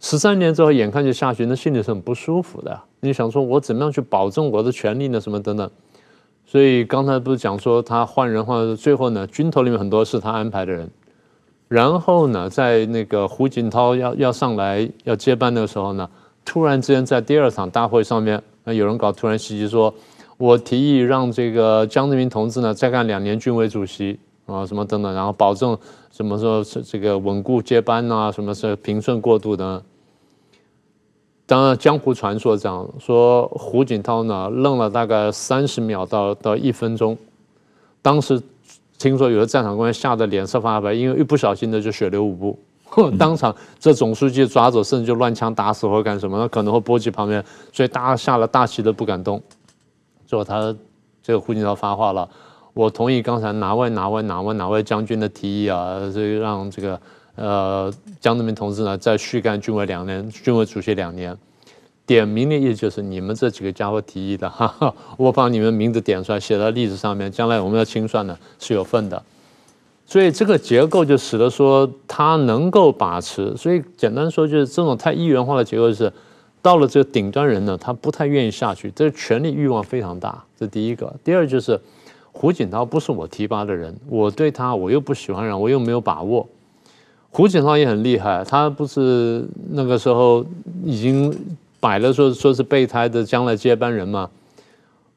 [0.00, 2.80] 十三年之后眼看就下去，那心里是很不舒服的。
[3.00, 5.20] 你想说我怎么样去保证我的权利呢？
[5.20, 5.68] 什么等等。
[6.46, 10.88] 所以刚才不是讲说他换人换，最后呢，军头里面很多是他安排的人。
[11.66, 16.08] 然后呢，在那个胡锦涛要要上来要接班的时候呢，
[16.44, 19.92] 突然之间在第二场大会上面，那有人搞突然袭击说，
[20.38, 25.76] 我提议让这个江泽民同志呢再干两年军委主席啊，什么等等，然后保证
[26.10, 29.82] 什么说这个稳固接班啊，什么是平顺过渡的。
[31.48, 37.18] 当然江湖传说这样说，胡锦涛呢愣了大概三十秒到到一分钟，
[38.00, 38.40] 当时。
[39.00, 42.58] 听说有的战场官员吓得脸色发白，因为一不小心的就血流五步，
[43.16, 49.40] 当场这总书记抓走，甚至就乱枪打死或干什么，那可能会波及旁边，所以大家吓了大气都不敢动。
[50.26, 50.74] 最后他
[51.22, 52.28] 这个胡锦涛发话了，
[52.74, 57.00] 我同意刚才哪位哪位哪位哪位将军的提议啊，这个让这个
[57.38, 61.36] 呃江泽民同志呢再续干军委两年，军委主席两年。
[62.06, 69.22] 点名的意思就是你们这几个家伙提议的，哈哈， 我把你们名字点出来，写在历史上面，将来我们要清算的是有份的。
[70.06, 73.54] 所以这个结构就使得说他能够把持。
[73.58, 76.10] 所以简单说就是这种太一元化的结构是，
[76.62, 80.42] 到了这个顶端人呢，他不太愿意下去，这个权力欲望非常大。
[80.58, 81.14] 这第一个。
[81.22, 81.78] 第二就是
[82.32, 86.48] 胡锦涛不是我提拔的人，我对他我又不喜欢人，我又没有把握。
[87.30, 90.44] 胡锦涛也很厉害，他不是那个时候
[90.84, 91.32] 已经。
[91.80, 94.28] 摆了说说是备胎的将来接班人嘛，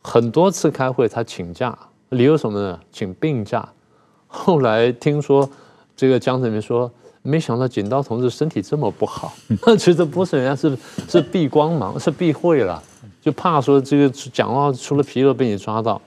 [0.04, 1.76] 很多次开会他请假，
[2.10, 2.80] 理由什么呢？
[2.92, 3.68] 请病假。
[4.28, 5.50] 后来听说
[5.98, 6.92] 这个江泽民说，
[7.24, 9.34] 没想到锦涛同志身体这么不好，
[9.66, 10.78] 那其实不是人家是
[11.10, 12.80] 是避光芒，是避讳了，
[13.24, 16.00] 就怕说这个讲话出了纰漏被你抓到。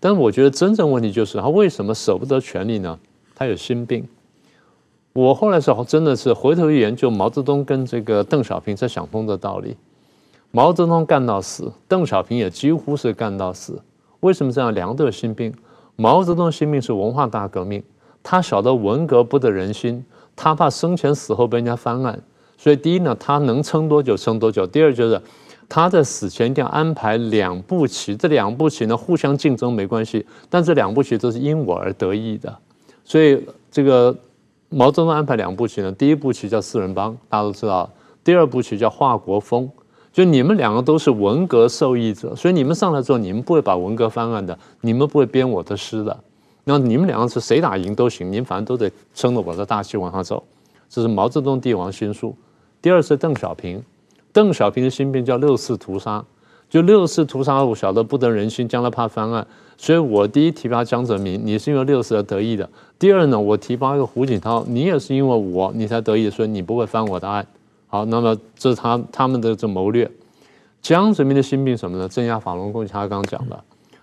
[0.00, 2.98] 但我觉得真正问题就是他为什么舍不得权力呢？
[3.34, 4.08] 他有心病。
[5.14, 9.76] 我后来是真的是回头一研究，毛泽东跟这个邓小平才想通的道理。
[10.50, 13.80] 毛泽东干到死，邓小平也几乎是干到死。
[14.20, 14.74] 为什么这样？
[14.74, 15.54] 两个都有心病。
[15.94, 17.80] 毛泽东心病是文化大革命，
[18.24, 22.20] 他晓得文革不得人心，他怕生前死后被人家翻案，
[22.58, 24.66] 所以第一呢，他能撑多久撑多久。
[24.66, 25.22] 第二就是
[25.68, 32.58] 他在死前一定要安排两步棋，这两步棋呢互相竞争没关系，但这两步棋都是因我而得意的，
[33.04, 34.12] 所以这个。
[34.74, 37.88] 毛泽东安排两步棋呢，第一步棋叫四人帮，大家都知道；
[38.24, 39.70] 第二步棋叫华国锋，
[40.12, 46.18] 就你们两个都是文革受益者，所以你们上来之后，你们不会把文革翻案的，你们不会编我的诗的。
[46.64, 50.42] 那你们两个是谁打赢都行，你们反正都得撑着我的大旗往上走。
[50.88, 52.34] 这是毛泽东帝王心术。
[52.82, 53.80] 第二是邓小平，
[54.32, 56.24] 邓小平的心病叫六四屠杀。
[56.74, 62.66] 就六四屠杀，我晓得不得人心，将来怕翻案，所以我第一提拔江泽民，你是因为六四而得意的；
[62.98, 67.46] 第二呢，我提拔一个胡锦涛，你也是因为我你才得意，所以你不会翻我的案。
[67.86, 70.10] 好，那么这是他他们的这谋略。
[70.82, 72.08] 江泽民的心病什么呢？
[72.08, 73.56] 镇压法轮功，他刚讲的，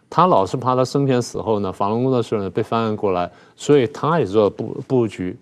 [0.09, 5.37] 他老是怕他生前死后呢，法轮功的事呢被翻案过来，所以他也做布布局。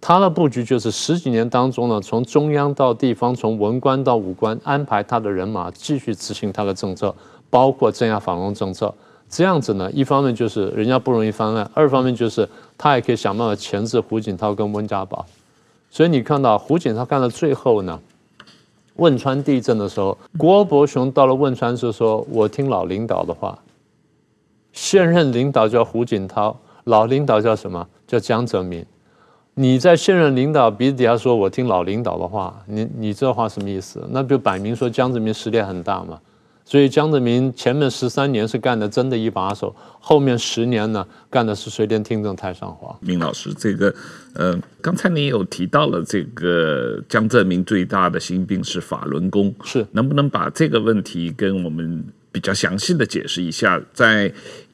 [0.00, 7.14] 他的布局就是十几年当中呢，从中央到地方，从文官到武官，安排他的人马继续执行他的政策，
[7.50, 8.92] 包括镇压反动政策。
[9.28, 15.24] 这样子呢，一方面就是人家不容易翻案，二方面就是他也可以想办法钳制胡锦涛跟温家宝。
[15.90, 18.00] 所以你看到胡锦涛干到最后呢，
[18.96, 23.58] 汶川地震的时候，郭伯雄到了汶川就说：“我听老领导的话。”
[24.72, 27.86] 现任领导叫胡锦涛，老领导叫什么？
[28.06, 28.84] 叫江泽民。
[29.60, 34.02] 你在现任领导鼻子底下说，我听老领导的话，你你这话什么意思？
[34.10, 36.18] 那就摆明说江泽民实力很大嘛。
[36.64, 42.96] 所以江泽民前面十三年是干的真的一把手，后面十年呢干的是随便听政太上皇。
[43.00, 43.94] 明老师，这个
[44.32, 53.78] 呃，刚才你有提到了这个江泽民最大的心病是法轮功，是能不能把这个问题跟我们比较详细的解释一下？
[53.92, 54.32] 在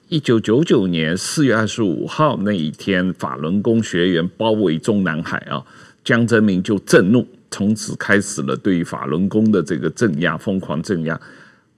[0.08, 5.60] 一九九九年四月二十五号那一天，法轮功学员包围中南海啊，
[6.04, 11.20] 江泽民就震怒，从此开始了对法轮功的这个镇压，疯狂镇压。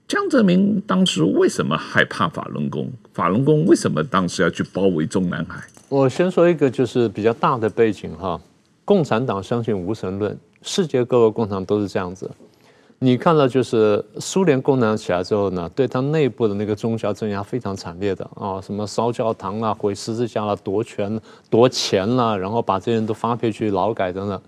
[0.06, 2.92] 江泽民当时为什么害怕法轮功？
[3.14, 5.66] 法轮功为什么当时要去包围中南海？
[5.88, 8.38] 我先说一个就是比较大的背景哈，
[8.84, 12.30] 共产党相信无神论，世界各个共产党都是这样子。
[13.00, 24.40] 你看到就是苏联共产党起来之后呢，对他内部的那个宗教镇压非常惨烈的啊，什么烧教堂啦、毁十字架啦、夺权夺钱啦，然后把这些人都发配去劳改等等。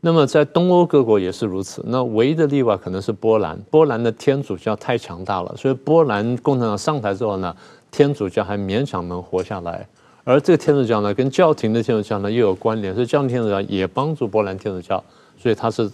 [0.00, 1.82] 那么在东欧各国也是如此。
[1.88, 7.56] 那唯一的例外可能是波兰，波兰的天主教太强大了，所以波兰共产党上台之后呢，
[7.90, 9.84] 天主教还勉强能活下来。
[10.22, 15.02] 而这个天主教呢，跟教廷的天主教呢又有关联，所以教廷天主教也帮助波兰天主教，
[15.36, 15.90] 所以它是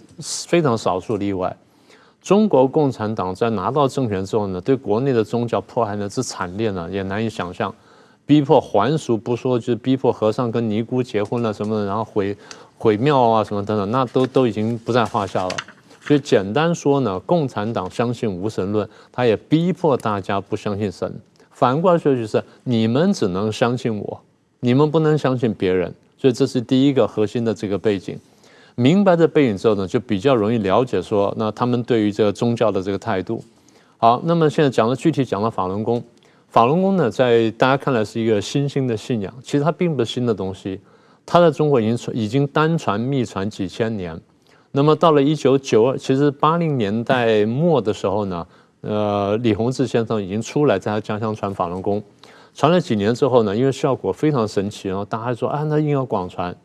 [0.47, 1.57] 非常少数例外。
[2.21, 7.73] 中国共产党在拿到政权之后呢，对国内的宗教迫害呢之惨烈呢，也难以想象。
[8.25, 12.37] 逼迫还俗不说，就是逼迫和尚跟尼姑结婚了什么的，然后毁
[12.77, 15.55] 毁庙啊什么等等，那都都已经不在话下了。
[15.99, 21.13] 所以简单说呢，共产党相信无神论，他也逼迫大家不相信神。
[21.51, 24.21] 反过来说就是，你们只能相信我，
[24.61, 25.93] 你们不能相信别人。
[26.17, 28.17] 所以这是第一个核心的这个背景。
[28.75, 33.43] 明白这背景之后呢，就比较容易了解说，那他们对于这个宗教的这个态度。
[33.97, 36.03] 好，那么现在讲的具体讲到法轮功，
[36.47, 40.79] 法轮功呢，在大家看来是一个新兴的信仰，其实它并不是新的东西，
[41.25, 44.19] 它在中国已经传已经单传密传几千年。
[44.71, 48.47] 那么到了一九九二，其实八零年代末的时候呢，
[48.81, 52.01] 呃，李洪志先生已经出来在他家乡传法轮功，
[52.55, 56.55] 传了几年之后呢，因为效果非常神奇，然后大家说啊，那应该广传。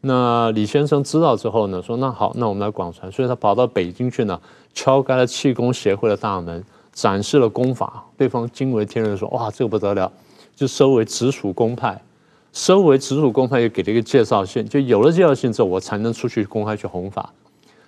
[0.00, 3.10] 那李先生知道之后呢，说那好，那我们来广传。
[3.10, 4.40] 所以他跑到北京去呢，
[4.72, 8.04] 敲开了气功协会的大门，展示了功法。
[8.16, 10.10] 对方惊为天人，说哇，这个不得了，
[10.54, 12.00] 就收为直属公派。
[12.52, 17.32] 收为直属公派，又给了一个介绍信，就有了介绍信之后，我才能出去公开去弘法。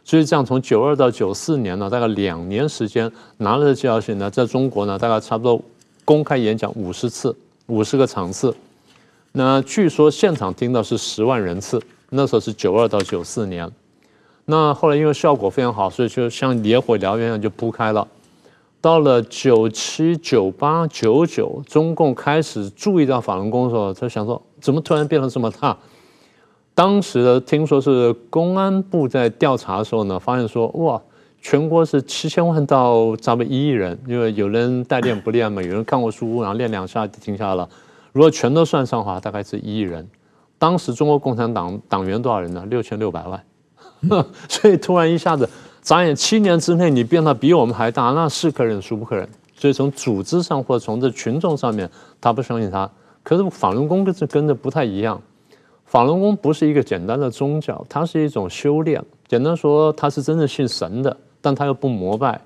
[0.05, 5.61] 所以这样从九二到九四年呢，大概两年时间，拿了这介绍信呢，在中国呢，大概差不多
[6.05, 7.35] 公开演讲五十次，
[7.67, 8.53] 五十个场次。
[9.33, 11.81] 那据说现场听到是十万人次。
[12.11, 13.71] 那时候是九二到九四年，
[14.45, 18.07] 那后来因为效果非常好，所以就像野火燎原一样就铺开了。
[18.81, 25.77] 到了九七、九八、九九，中共开始注意到法轮功的时候，他想说怎么突然变得这么大？
[26.75, 31.01] 当时的听说是公安部在调查的时候呢，发现说哇，
[31.43, 37.69] 全国是七千万到差不多一亿人，因为有人带练不练嘛，有人看过书，然后练两下就停下了。
[38.13, 40.09] 如果全都算上的话，大概是一亿人。
[40.61, 42.63] 当时中国共产党党员多少人呢？
[42.69, 43.43] 六千六百万，
[44.47, 45.49] 所以突然一下子，
[45.81, 49.27] 眨眼七年之内，你变得比我们还大，那是可忍孰不可忍。
[49.57, 52.89] 所以从组织上或者从这群众上面，他不相信他。
[53.23, 55.19] 可是法轮功跟这跟着不太一样，
[55.87, 59.03] 法轮功不是一个简单的宗教，它是一种修炼。
[59.27, 62.39] 简单说，他是真正信神的，但他又不膜拜。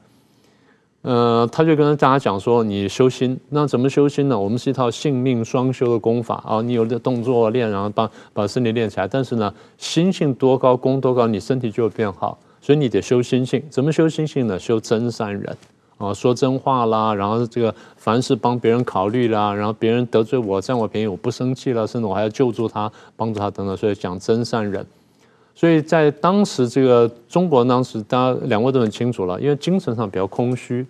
[1.04, 4.38] 呃，他就跟大家讲说，你修心，那怎么修心呢？
[4.38, 9.06] 我们是一套性命双修的功法啊，你有的动作练，然后把把身体练起来。
[9.06, 12.38] 但是呢，心性多高，功多高，你身体就会变好。
[12.62, 14.58] 所以你得修心性，怎么修心性呢？
[14.58, 15.54] 修真善忍
[15.98, 23.76] 啊，说真话啦，然后这个凡事帮别人考虑啦，然后别人得罪我，占我便宜，我不生气了，甚至我还要救助他，帮助他等等。
[23.76, 24.86] 所以讲真善忍。
[25.56, 30.84] 所以在当时这个中国，当时大家两位都很清楚了，因为精神上比较空虚，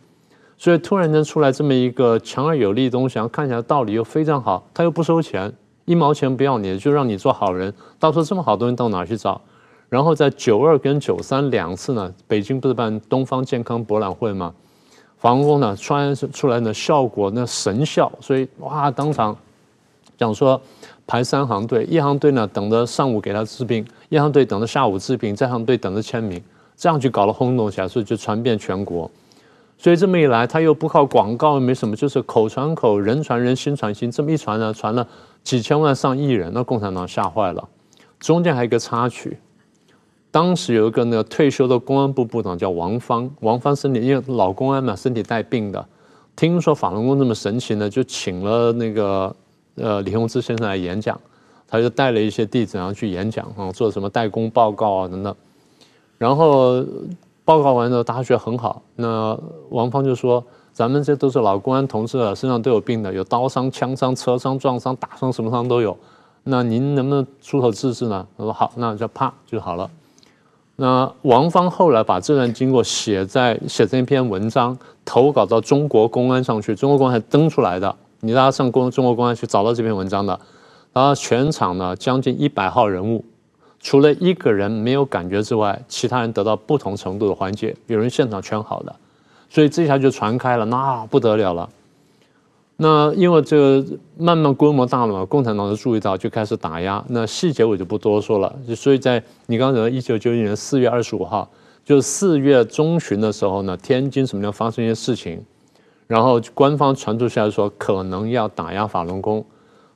[0.57, 5.53] 所以突然间出来这么一个强而有力的东西，看起来道理又非常好，他又不收钱，
[5.85, 7.73] 一毛钱不要你，就让你做好人。
[7.99, 9.39] 到时候这么好东西到哪去找？
[9.91, 14.55] 然后在九二跟九三两次呢，北京不是办东方健康博览会吗？
[15.19, 19.37] 法轮功呢，突然出来呢，效果那神效，所以哇，当场
[20.17, 20.59] 讲说。
[21.07, 26.41] 排三行队，一行队呢等着上午给他治病，一行队等着下午治病，这行队等着签名，
[26.77, 29.11] 这样就搞了轰动起来，所以就传遍全国。
[29.77, 35.05] 所以这么一来，他又不靠广告，没什么，就是口传口，人传人，心传心，这么一传呢，传了
[35.43, 37.69] 几千万上亿人，那共产党吓坏了。
[38.21, 39.37] 中间还有一个插曲，
[40.31, 45.85] 当时有一个那个退休的公安部部长叫王芳，王芳身体因为老公安嘛，身体带病的，
[46.37, 49.35] 听说法轮功这么神奇呢，就请了那个。
[49.77, 51.21] 呃，李洪志先生来演讲，
[51.75, 55.35] 他就带了一些弟子，然后去演讲啊，做什么代工报告啊等等。
[56.19, 56.81] 然后
[57.45, 58.81] 报告完之后，大家觉得很好。
[58.95, 59.37] 那
[59.71, 65.99] 王芳就说：“咱们这都是老公安同志了，身上都有病的，有刀伤、枪伤、车伤、撞伤、打伤，什么伤都有。
[66.45, 69.91] 那您能不能出手治治呢？”他说：“好，那就啪就好了。”
[70.77, 77.97] 那王芳后来把这段经过写在写成一篇文章，投稿到中国公安上去，中国公安还登出来的。
[78.21, 80.39] 你大家上公中国公安去找到这篇文章的，
[80.95, 83.23] 然后全场呢将近一百号人物，
[83.81, 88.95] 除了一个人没有感觉之外，其他人得到不同程度的缓解，有人现场全好的，
[89.51, 91.69] 所以这下就传开了，那不得了了。
[92.77, 93.85] 那因为这个
[94.17, 97.05] 慢慢规模大了嘛，共产党就注意到，就开始打压。
[97.09, 98.53] 那细节我就不多说了。
[98.75, 101.49] 所以在你刚才说一九九九年四月二十五号，
[101.85, 105.41] 就四月中旬的时候呢，天津什么地方发生一些事情，
[106.09, 109.45] 然后官方传出下来说可能要打压法轮功，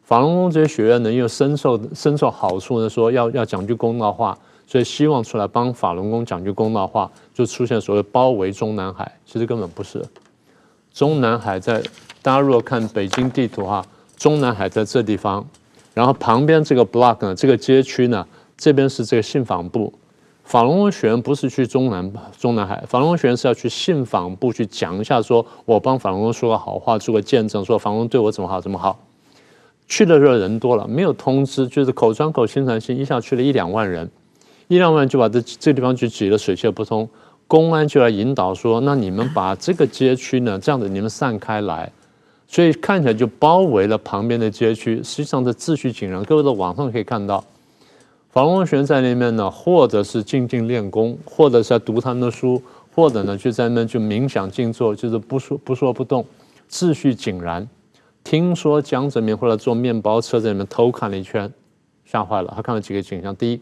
[0.08, 4.34] 法轮功这些学员呢又深受深受好处呢，说要要讲句公道话，
[4.66, 10.02] 所以希望出来帮法轮功讲句公道话，就出现所谓包围中南海，其实根本不是，
[10.94, 11.82] 中南海在
[12.22, 13.84] 大家如果看北京地图哈，
[14.16, 15.46] 中南海在这地方，
[15.92, 19.92] 然后旁边这个 block 呢，这个街区呢，这边是这个信访部。
[20.42, 28.98] 法轮功学员不是去中南中南海，法轮功学员是要去信访部去讲一下，说我帮法轮功说个好话，做个见证，说法轮功对我怎么好怎么好。
[29.88, 34.08] 去的时候人多了，没有通知，就是口传口心传心，一下去了一两万人，
[34.68, 37.08] 一两万人就把这这地方就挤得水泄不通。
[37.46, 41.90] 公安就来引导说，那你们把这个街区呢，这样子你们散开来，
[42.46, 46.22] 所以看起来就包围了旁边的街区，实际上的秩序井然。
[46.24, 47.42] 各位在网上可以看到。
[48.30, 52.62] 法轮功学在那边呢，或者是静静练功，或者是在读他们的书，
[52.94, 56.22] 或者呢就在那边就冥想静坐，就是不说不说不动，
[56.70, 57.66] 秩序井然。
[58.24, 61.52] 听说江泽民后来坐面包车在里面偷看了一圈，
[62.04, 62.52] 吓坏了。
[62.54, 63.60] 他看了几个景象：第一，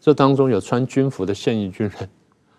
[0.00, 2.08] 这当中有穿军服的现役军人，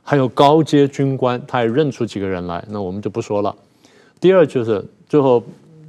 [0.02, 2.64] 还有高阶军官，他也认出几个人来。
[2.70, 3.56] 那我们就不说了。
[4.20, 5.44] 第二就是最后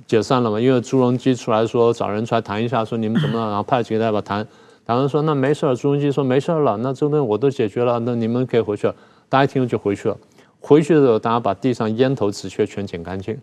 [0.06, 4.46] 解散了嘛，因为朱镕基出来说找人出来谈一下，说你们怎么了，然后派几个代表谈。
[4.84, 8.94] 他们说：“那没事儿。”朱镕基说：“没事儿了，那这东西我都解决了，那你们可以回去了。”
[9.28, 10.16] 大家听了就回去了。
[10.60, 13.36] 回去的时候，大家把地上烟头纸屑全捡干净。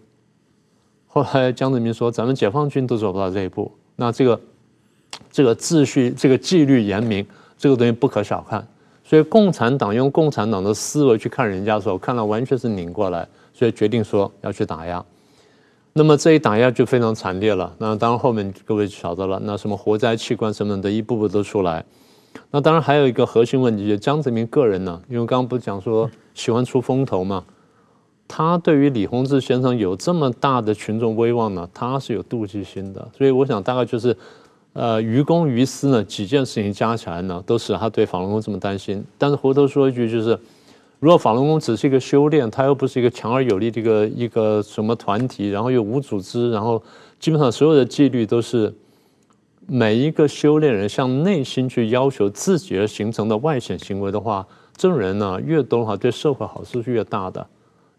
[1.13, 4.41] 后来江泽民说：“咱们解放军都走不到这一步，那这个
[5.31, 7.23] 这个秩序、这个纪律严明，
[7.55, 8.67] 这个东西不可小看。
[9.03, 15.05] 所以共产党用共产党的思维去看人家的时候，看到完全是拧过来，所以决定说要去打压。”
[15.93, 17.71] 那么这一打压就非常惨烈了。
[17.77, 21.85] 那当然后面各位晓得了，那什么活摘器官什么的，一步步都出来。
[22.49, 27.43] 那当然还有一个核心问题，就江泽民个人呢，因为刚刚不是讲说喜欢出风头嘛，
[28.27, 33.07] 他对于李洪志先生有这么大的群众威望呢，他是有妒忌心的。
[33.17, 34.15] 所以我想大概就是，
[34.73, 39.03] 呃，于公于私呢几件事情加起来呢，都使他对法轮功这么担心。
[39.17, 40.39] 但是回头说一句，就是。
[40.99, 46.81] 如果法轮功只是一个修炼，他又不是一个强而有力的一个一个什么团体，然后又无组织，然后
[47.19, 48.73] 基本上所有的纪律都是
[49.67, 54.47] 每一个修炼人向内心去要求自己而形成的外显行为的话，
[54.77, 57.45] 这种人呢越多的话，对社会好处是越大的。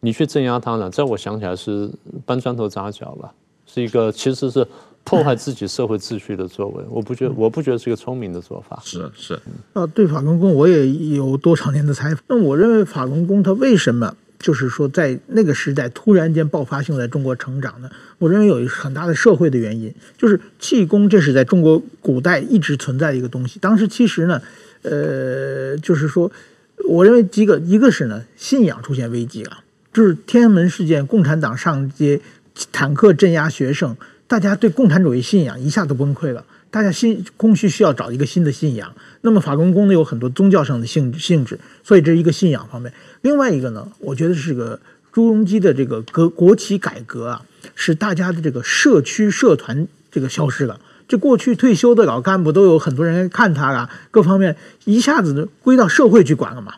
[0.05, 1.91] 你去镇压他呢，在我想起来是
[2.27, 3.33] 搬砖头砸脚了，
[3.67, 4.67] 是一个其实是。
[5.07, 8.81] 破坏自己社会秩序的作为，我不觉得，我不觉得是一个聪明的做法。
[8.83, 9.39] 是是，
[9.75, 12.25] 啊，对法轮功我也有多少年的采访。
[12.27, 17.91] 那我认为法轮功它为什么就是说在那个时代突然间爆发性在中国成长呢？
[18.17, 23.59] 我认为有一个很大的社会的原因，就是气功这是在中国古代一直存在的一个东西。
[23.61, 24.41] 当时其实呢，
[24.81, 26.33] 呃，就是说，
[26.89, 29.59] 我认为几个，一个是呢信仰出现危机了，
[29.95, 32.21] 就是天安门事件，共产党上街
[32.73, 33.97] 坦克镇压学生。
[34.27, 38.93] 大家对共产主义信仰一下子崩溃了，大家心空虚，需要找一个新的信仰。
[39.21, 42.93] 那么法轮功呢，有很多宗教上的性性质，所以这是一个信仰方面。
[43.21, 44.81] 另外一个呢，我觉得是个
[45.13, 47.43] 朱镕基的这个革国企改革啊，
[47.77, 50.81] 使大家的这个社区社团这个消失了。
[51.07, 56.75] 这过去退休的老干部都有很多人看他啊，各方面一下子归到社会去管了嘛。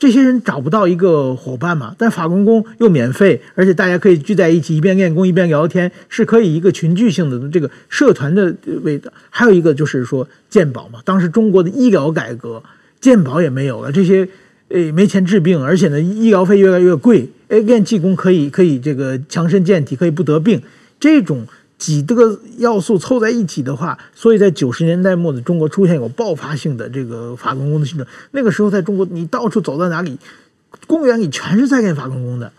[0.00, 9.12] 这些人找不到一个伙伴嘛，但法轮功又免费，而且大家可以聚在一起，一边练功一边聊天，是可以一个群聚性的这个社团的味道。
[9.28, 12.62] 还有一个就是说健保嘛，当时中国的医疗改革，
[12.98, 14.26] 健保也没有了，这些
[14.70, 20.62] 诶没钱治病，而且呢医疗费越来越贵，诶练气功可以可以这个强身健体，可以不得病，
[20.98, 21.46] 这种。
[21.80, 28.06] 几个要素凑在一起的话，所以在九十年代末的中国出现有爆发性的这个法轮功的形成。
[28.32, 30.18] 那个时候在中国，你到处走到哪里，
[30.86, 32.52] 公园里全是在练法轮功的。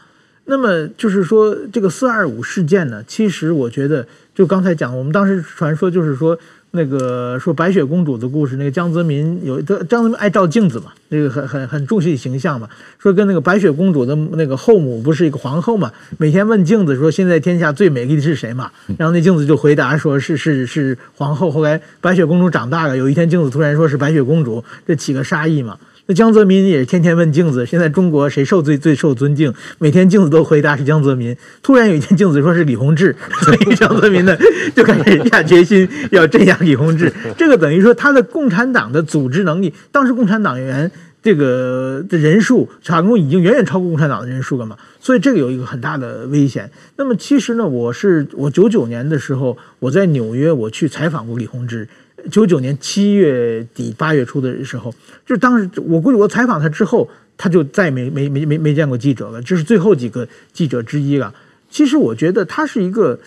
[0.46, 6.38] 那么就是说，这个四二五事件呢，其实我觉得，就刚才讲，我们当时传说就是说。
[6.74, 12.70] 那个说白雪公主的故事，那个江泽民有他江泽民爱照镜子嘛，那个很很很重视形象嘛。
[12.98, 21.52] 说跟那个白雪公主的那个后母不是一个皇后嘛，每天问镜子说现在天下最美丽的是谁嘛，然后那镜子就回答说是是是皇后。
[21.52, 25.78] 后来白雪公主长大了，有一天镜子突然说是白雪公主，这起个杀意嘛。
[26.14, 29.54] 江泽民也是天天问镜子，现在中国谁受最最受尊敬？
[29.80, 31.36] 每天镜子都回答是江泽民。
[31.62, 34.38] 突然有一天镜子说是李洪志， 所以江泽民呢
[34.76, 37.12] 就开始下决心要镇压李洪志。
[37.38, 40.92] 这个等于说他的共产党的组织能力，当时共产党员
[41.22, 46.70] 这个的人数，法轮功已经远远超过共产党的人数了嘛，所以这个有一个很大的危险。
[46.98, 51.88] 那么其实呢，我是我九九年的时候我在纽约我去采访过李洪志。
[52.30, 54.92] 九九年七月底八月初的时候，
[55.26, 59.42] 就是当时我估计我采访他之后，他就再没没没没没见过记者了。
[59.42, 61.34] 这是最后几个记者之一了。
[61.70, 63.20] 其实我觉得他是一个，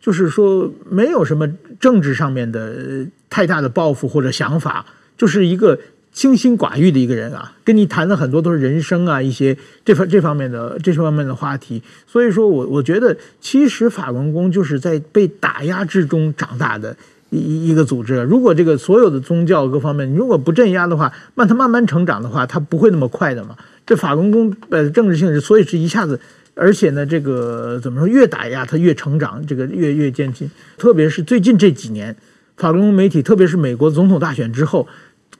[0.00, 1.48] 就是说没有什么
[1.80, 4.84] 政治上面的太大的抱负或者想法，
[5.16, 5.78] 就是一个。
[6.14, 11.82] 清心寡欲的一个人啊，跟你谈的很多都是人生啊，一些这方这方面的这方面的话题。
[12.06, 16.94] 所以说我我觉得，其实法轮功就是在被打压之中长大的
[17.32, 18.22] 一一个组织。
[18.22, 23.56] 如果这个所有的宗教各方面，你如果不镇压的话，让它慢慢成长的话，它不会那么快的嘛。
[23.84, 26.20] 这法轮功呃政治性质，所以是一下子，
[26.54, 30.50] 而且呢，这个怎么说，越打压它越成长，这个越越渐进。
[30.76, 32.14] 特别是最近这几年，
[32.56, 34.86] 法轮功媒体，特别是美国总统大选之后。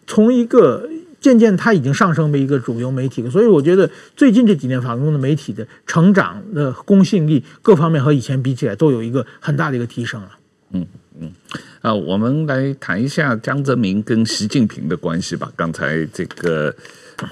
[0.05, 0.89] 从一个
[1.21, 10.31] 渐渐，它已经上升为一个主流媒体，所以我觉得最近这几年法轮功的媒体的成长的公信力各方面和以前比起来都有一个很大的一个提升了。
[10.73, 10.85] 嗯
[11.21, 11.33] 嗯，
[11.81, 15.53] 啊，我们来谈一下江泽民跟习近平的关系吧。
[15.57, 16.75] 刚才这个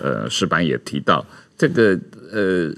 [0.03, 1.25] 呃，石板也提到
[1.57, 1.99] 这个
[2.33, 2.73] 呃，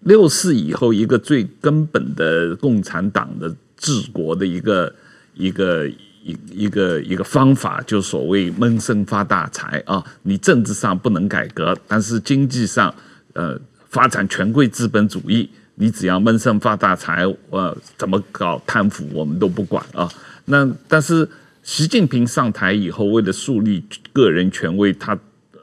[0.00, 4.94] 六四以后一个最根本的共产党的治国的一个
[5.34, 5.88] 一个。
[6.20, 10.04] 一一个一个方法，就所谓闷声发大财啊！
[10.24, 12.94] 你政治上不能改革，但是经济上，
[13.32, 20.06] 呃，发展权贵资本主义，你只要闷声发大财，呃，怎么搞贪腐我们都不管啊！
[20.48, 21.28] 那但是
[21.62, 25.14] 习近平上台以后，为了树立个人权威，他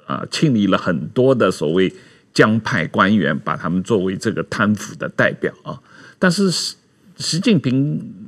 [0.05, 1.93] 啊，呃，清理了很多的所谓
[2.33, 5.79] 江派官员，把他们作为这个贪腐的代表啊！
[6.17, 6.75] 但是习
[7.17, 8.24] 习近平。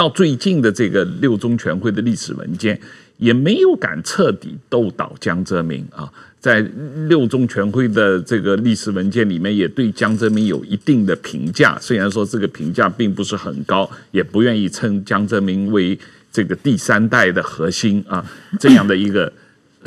[0.00, 2.80] 到最近的这个六中全会的历史文件，
[3.18, 6.10] 也没有敢彻底斗倒江泽民啊。
[6.40, 6.60] 在
[7.06, 15.98] 六中全会的这个历史文件里面，也对江泽民有一定的评价，虽然说这个评价并不是很高，也不愿意称江泽民为
[16.32, 18.24] 这个第三代的核心啊，
[18.58, 19.30] 这样的一个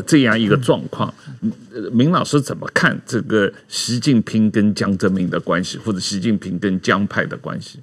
[0.05, 1.11] 这样一个状况。
[1.91, 7.79] 明老师怎么看这个习近平跟江泽民的关系，或者习近平跟江派的关系？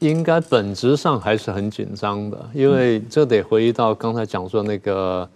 [0.00, 5.28] 应该本质上还是很紧张的，因为这得回忆到刚才讲说那个，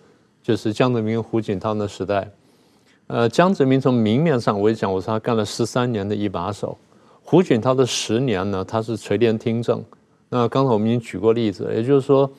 [0.43, 2.29] 就是江泽民、胡锦涛的时代。
[3.07, 6.77] 呃，江泽民从明面上我也讲，我说他干了十三年的一把手；
[7.25, 9.83] 胡锦涛的十年呢，他是垂帘听政。
[10.29, 12.31] 那刚才我们已经举过例子，也就是说，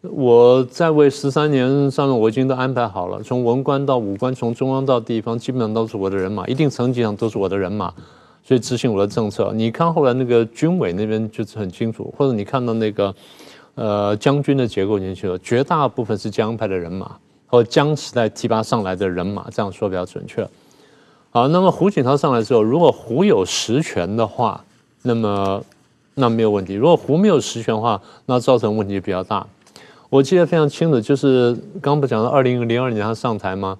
[0.00, 7.92] 我在位十三年上面，我已经都安排好了，从文官到武官，从中央到地方，基本上都是我的人马，一定层级上都是我的人马。
[8.48, 13.14] 所以执行我的政策，你看后来那个军委那边就是很清楚，或者你看到那个，
[13.74, 17.14] 呃，将军的结构进去了，绝大部分是江派的人马，
[17.46, 20.48] 或江时代提拔上来的人马，这样说比较准确。
[21.28, 24.64] 好，那么胡锦涛上来之后，如果胡有实权的话，
[25.02, 25.62] 那么
[26.14, 29.46] 那没有问题；如果胡没有实权的话，那造成问题比较大。
[30.08, 33.76] 我记得非常清楚，就是刚不讲到二零零二年他上台吗？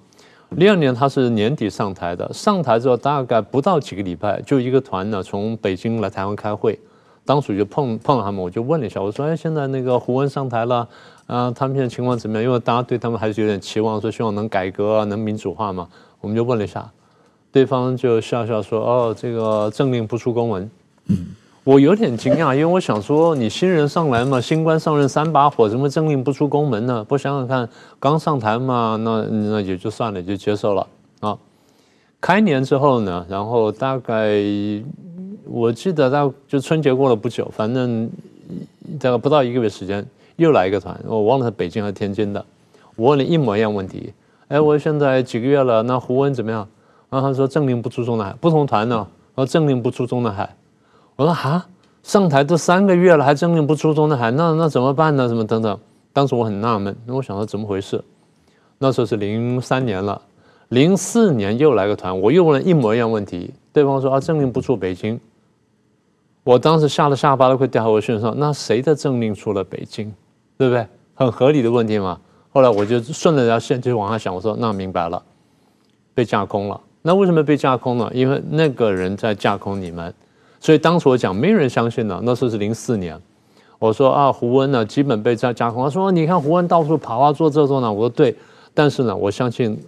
[0.51, 6.77] 零二年他是年底上台的，上台之后大概不到几个礼拜，就一个团呢从北京来台湾开会，
[7.23, 10.87] 当时就碰碰到他们，我就问了一下，我说：“哎，现在那个胡温上台了，
[11.27, 12.43] 啊、他们现在情况怎么样？
[12.43, 15.87] 因为大家对他们还是有点期望，说希望能改革啊，能民主化嘛。”
[16.19, 16.89] 我们就问了一下，
[17.51, 20.69] 对方就笑笑说：“哦，这个政令不出公文。”
[21.07, 21.27] 嗯。
[21.69, 27.05] 我有点惊讶，因为我想说，你新人上来嘛，新官上任三把火，怎么政令不出宫门呢？
[27.07, 30.87] 不想想看，刚上台嘛，那那也就算了，就接受了
[31.19, 31.37] 啊。
[32.19, 34.41] 开年之后呢，然后大概
[35.45, 38.09] 我记得大就春节过了不久，反正
[38.99, 40.03] 大概不到一个月时间，
[40.37, 42.43] 又来一个团，我忘了是北京还是天津的。
[42.95, 44.11] 我问了一模一样问题，
[44.47, 46.67] 哎，我现在几个月了，那胡温怎么样？
[47.11, 49.05] 然后他说政令不出中南海，不同团呢，
[49.35, 50.55] 说政令不出中南海。
[51.19, 51.65] 我说哈，
[52.01, 55.27] 上台都三个月了，还政令不出中南海，那那怎么办呢？
[55.27, 55.77] 什么等等？
[56.13, 58.01] 当时我很纳闷，那我想说怎么回事？
[58.77, 60.21] 那时候是零三年了，
[60.69, 65.19] 零四年又来个团，我又问了一模一样问题，对方说啊，政令不出北京。
[66.45, 70.09] 我当时吓得下巴都快掉下我身上，那谁的政令出了北京？
[70.57, 70.87] 对不对？
[71.15, 72.17] 很合理的问题嘛。
[72.53, 75.21] 后来我就顺着这条线就往下想，我说那明白了，
[76.13, 76.79] 被架空了。
[77.01, 78.09] 那为什么被架空呢？
[78.13, 80.13] 因为那个人在架空你们。
[80.59, 82.19] 所以当时我讲，没人相信呢。
[82.23, 83.19] 那时候是零四年，
[83.79, 85.83] 我说啊，胡温呢，基本被架架空。
[85.83, 87.91] 他说，你看胡温到处跑啊，做这做那。
[87.91, 88.35] 我说对，
[88.73, 89.79] 但是呢，我相信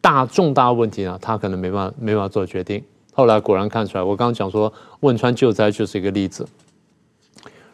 [0.00, 2.82] 大重大问题呢，他可能没办法没办法做决定。
[3.12, 6.46] 后来果然看出来，我刚刚讲说汶川救灾就是一个例子。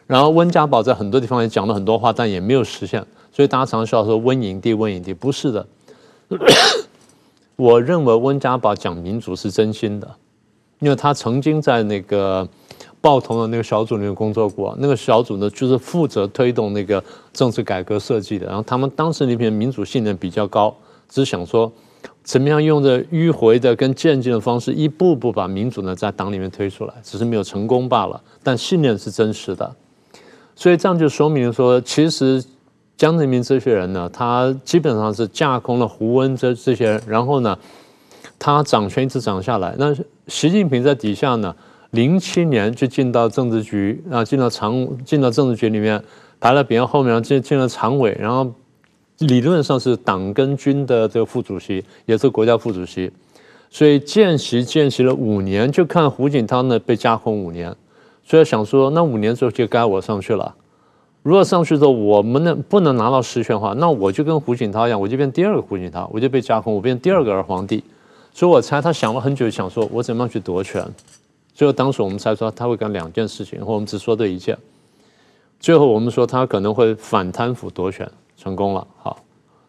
[0.05, 3.03] 然后温家宝在很多地方也讲了很多话，但也没有实现。
[3.31, 5.65] 所以大家常常说温影帝，温影帝不是的。
[7.55, 10.07] 我认为温家宝讲民主是真心的。
[10.83, 12.45] 因为他曾经在那个
[12.99, 18.47] 报童的那个小组里面工作过，那个小组呢就是负责推动那个政治改革设计的。
[18.47, 20.75] 然后他们当时那边民主信念比较高，
[21.07, 21.71] 只想说
[22.21, 28.21] 怎么样用着迂回的跟渐进的方式，一步步把民主呢在党里面推出来，只是没有成功罢了。
[28.43, 29.73] 但信念是真实的，
[30.53, 32.43] 所以这样就说明说，其实
[32.97, 37.57] 江泽民这些人呢，他基本上是架空了胡温这这些人，然后呢，
[38.37, 39.75] 他掌权一直掌下来。
[39.77, 39.95] 那
[40.27, 41.55] 习近平在底下呢，
[41.91, 46.03] 零七年就进到政治局啊，进到常进到政治局里面
[46.39, 48.53] 排了比较后面，进进了常委，然后。
[49.19, 53.09] 理论上是党跟军的这个副主席，也是国家副主席，
[53.69, 57.73] 所以见习见习了五年，就看胡锦涛呢被架空五年，
[58.25, 60.55] 所以想说那五年之后就该我上去了。
[61.21, 67.81] 如果上去之后我们能不能拿到实权的话，那我就跟胡锦涛一样，我就变第二个胡锦涛，我就被架空，我变第二个儿皇帝。
[68.33, 70.85] 所以我猜他想了很久，想说我怎么样去夺权。
[71.53, 74.57] 最后当时我们猜说他会干两件事情，或我们只说对一件。
[75.59, 78.09] 最后我们说他可能会反贪腐夺权。
[78.35, 79.21] 成功了，好，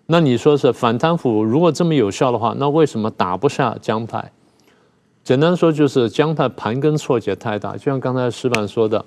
[0.07, 4.33] 那你说是反贪腐，如果这么有效的话，那为什么打不下江派？
[5.23, 9.05] 简单说就是江派盘根错节太大，就像刚才石板说的，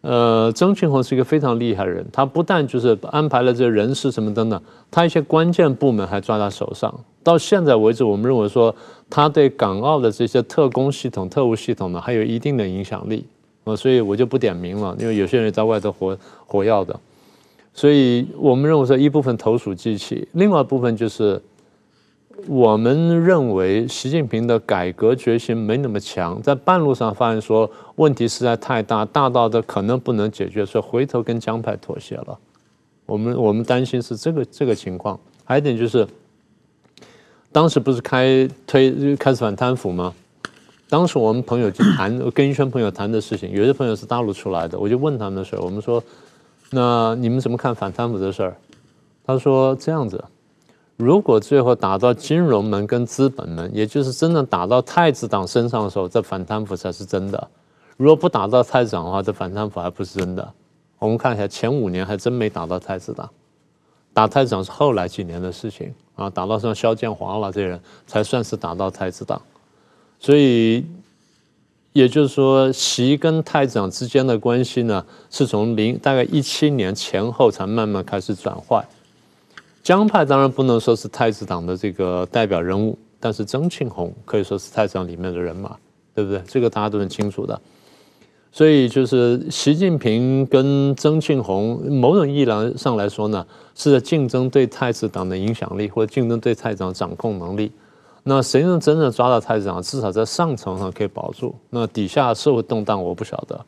[0.00, 6.94] 呃，曾庆红是一个非常厉害的人，他不但就是安排了这人事什么等等，他一些关键部门还抓在手上。
[7.22, 8.74] 到现在为止，我们认为说
[9.10, 13.26] 他对港澳的这些特工系统、特务系统呢，还有一定的影响力
[13.64, 16.98] 啊，所以我就不点名了，因为有些人在外头活活跃的。
[17.74, 21.40] 所以我们认为说，一部分投鼠忌器，另外一部分就是
[22.46, 32.38] 我们认为习近平的改革决心没那么强，在半路上发现说问题实在太大，大到的可能不能解决，所以回头跟江派妥协了。
[33.06, 35.18] 我们我们担心是这个这个情况。
[35.44, 36.06] 还有一点就是，
[37.58, 40.14] 当时不是开推开始反贪腐吗？
[40.88, 46.00] 当时我们朋友就谈，跟一圈朋友谈的事情，有些朋友是大陆出来的，我就问他们的时候，我们说。
[46.70, 48.56] 那你们怎么看反贪腐的事儿？
[49.26, 50.24] 他说这样子，
[50.96, 57.44] 如果最后打到金融门跟资本门，也就是真正打到太子党身上的时候，这反贪腐才是真的；
[57.96, 60.48] 如果不打到太子党的话，这反贪腐还不是真的。
[61.00, 63.28] 我们看一下前五年还真没打到太子党，
[64.12, 69.40] 打太子党是后来几年的事情啊，打到像肖建华了这些人才算是打到太子党，
[70.20, 70.84] 所以。
[71.94, 78.86] 也就是说，习跟太子党之间的关系呢，是从零大概一七年前后才慢慢开始转坏。
[79.82, 85.74] 江派当然不能说是太子党的这个代表人物，但是曾庆红可以说是太子党里面的人马，
[86.14, 86.40] 对不对？
[86.46, 87.60] 这个大家都很清楚的。
[88.52, 92.46] 所以就是习近平跟曾庆红某种意义
[92.76, 93.44] 上来说呢，
[93.78, 97.70] 是竞争对太子党的影响力，或者竞争对太子党掌控能力。
[98.24, 99.80] 那谁能真正抓到太子党？
[99.80, 101.54] 至少在上层上可以保住。
[101.70, 103.64] 那底下社会动荡，我不晓得。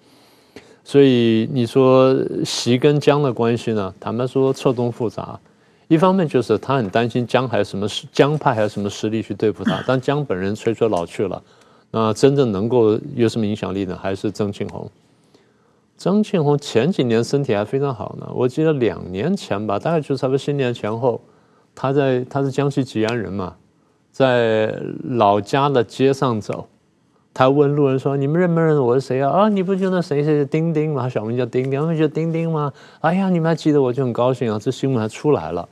[0.83, 2.13] 所以你说
[2.45, 3.95] 习跟江的关系呢？
[4.01, 5.39] 坦白说错综复杂。
[5.87, 9.83] 一方面就是他很担心江还有什么江派还有什么实力去对付他。
[9.87, 11.41] 但江本人垂垂老去了，
[11.93, 13.97] 那真正能够有什么影响力呢？
[14.03, 14.91] 还是曾庆红。
[16.01, 18.27] 张庆红前几年身体还非常好呢。
[18.35, 21.21] 我记得两年前吧，大概就差不多新年前后，
[21.75, 23.55] 他在他是江西吉安人嘛。
[24.11, 24.75] 在
[25.05, 26.67] 老家的街上走，
[27.35, 31.07] 他问路人说：“你们认不认识我是谁啊？”啊，你不就那谁谁丁丁吗？
[31.07, 32.73] 小名叫丁丁，他们叫丁丁吗？
[33.01, 34.59] 哎呀，你们还记得我就很高兴啊！
[34.59, 35.69] 这新闻还出来了，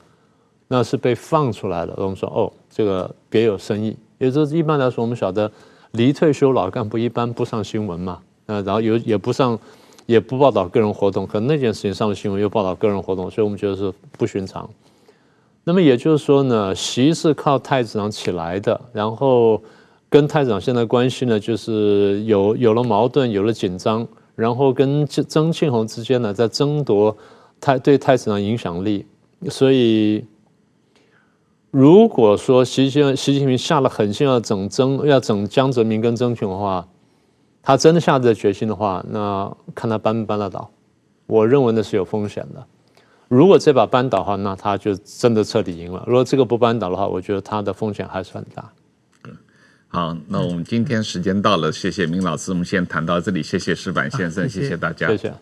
[0.67, 1.93] 那是被放出来的。
[1.97, 3.97] 我们说哦，这个别有深意。
[4.19, 5.51] 也就是一般来说，我们晓得
[5.93, 9.59] 离退休老干部一般不上新闻嘛，呃，然后有也不上，
[10.09, 11.27] 也不报道个人活动。
[11.27, 14.67] 可那件事情上了新闻，又报道个人活动，所以我们觉得是不寻常。
[15.63, 19.61] 那么也就是说呢，习是靠太子党起来的，然后
[20.09, 27.15] 跟太子党现在关系呢，就是有有了矛盾，有了紧张，然后跟曾庆红之间呢，在争夺
[27.61, 29.05] 太对太子党影响力。
[29.47, 30.25] 所以，
[31.69, 36.87] 如果说习近习近平下了狠心要整曾要整江泽民跟曾庆红的话，
[37.61, 40.71] 他真的下这决心的话，那看他搬不搬得倒。
[41.27, 42.65] 我认为那是有风险的。
[43.27, 46.03] 如果这把扳倒的话，那他就真的彻底赢了。
[46.07, 48.71] 如果这个不扳倒的话，我觉得他的风险还是很大。
[49.25, 49.37] 嗯，
[49.87, 55.33] 好，那我们今天时间到了，谢谢明老师，我们先谈到这里，谢谢石板先生，谢谢大家，谢谢。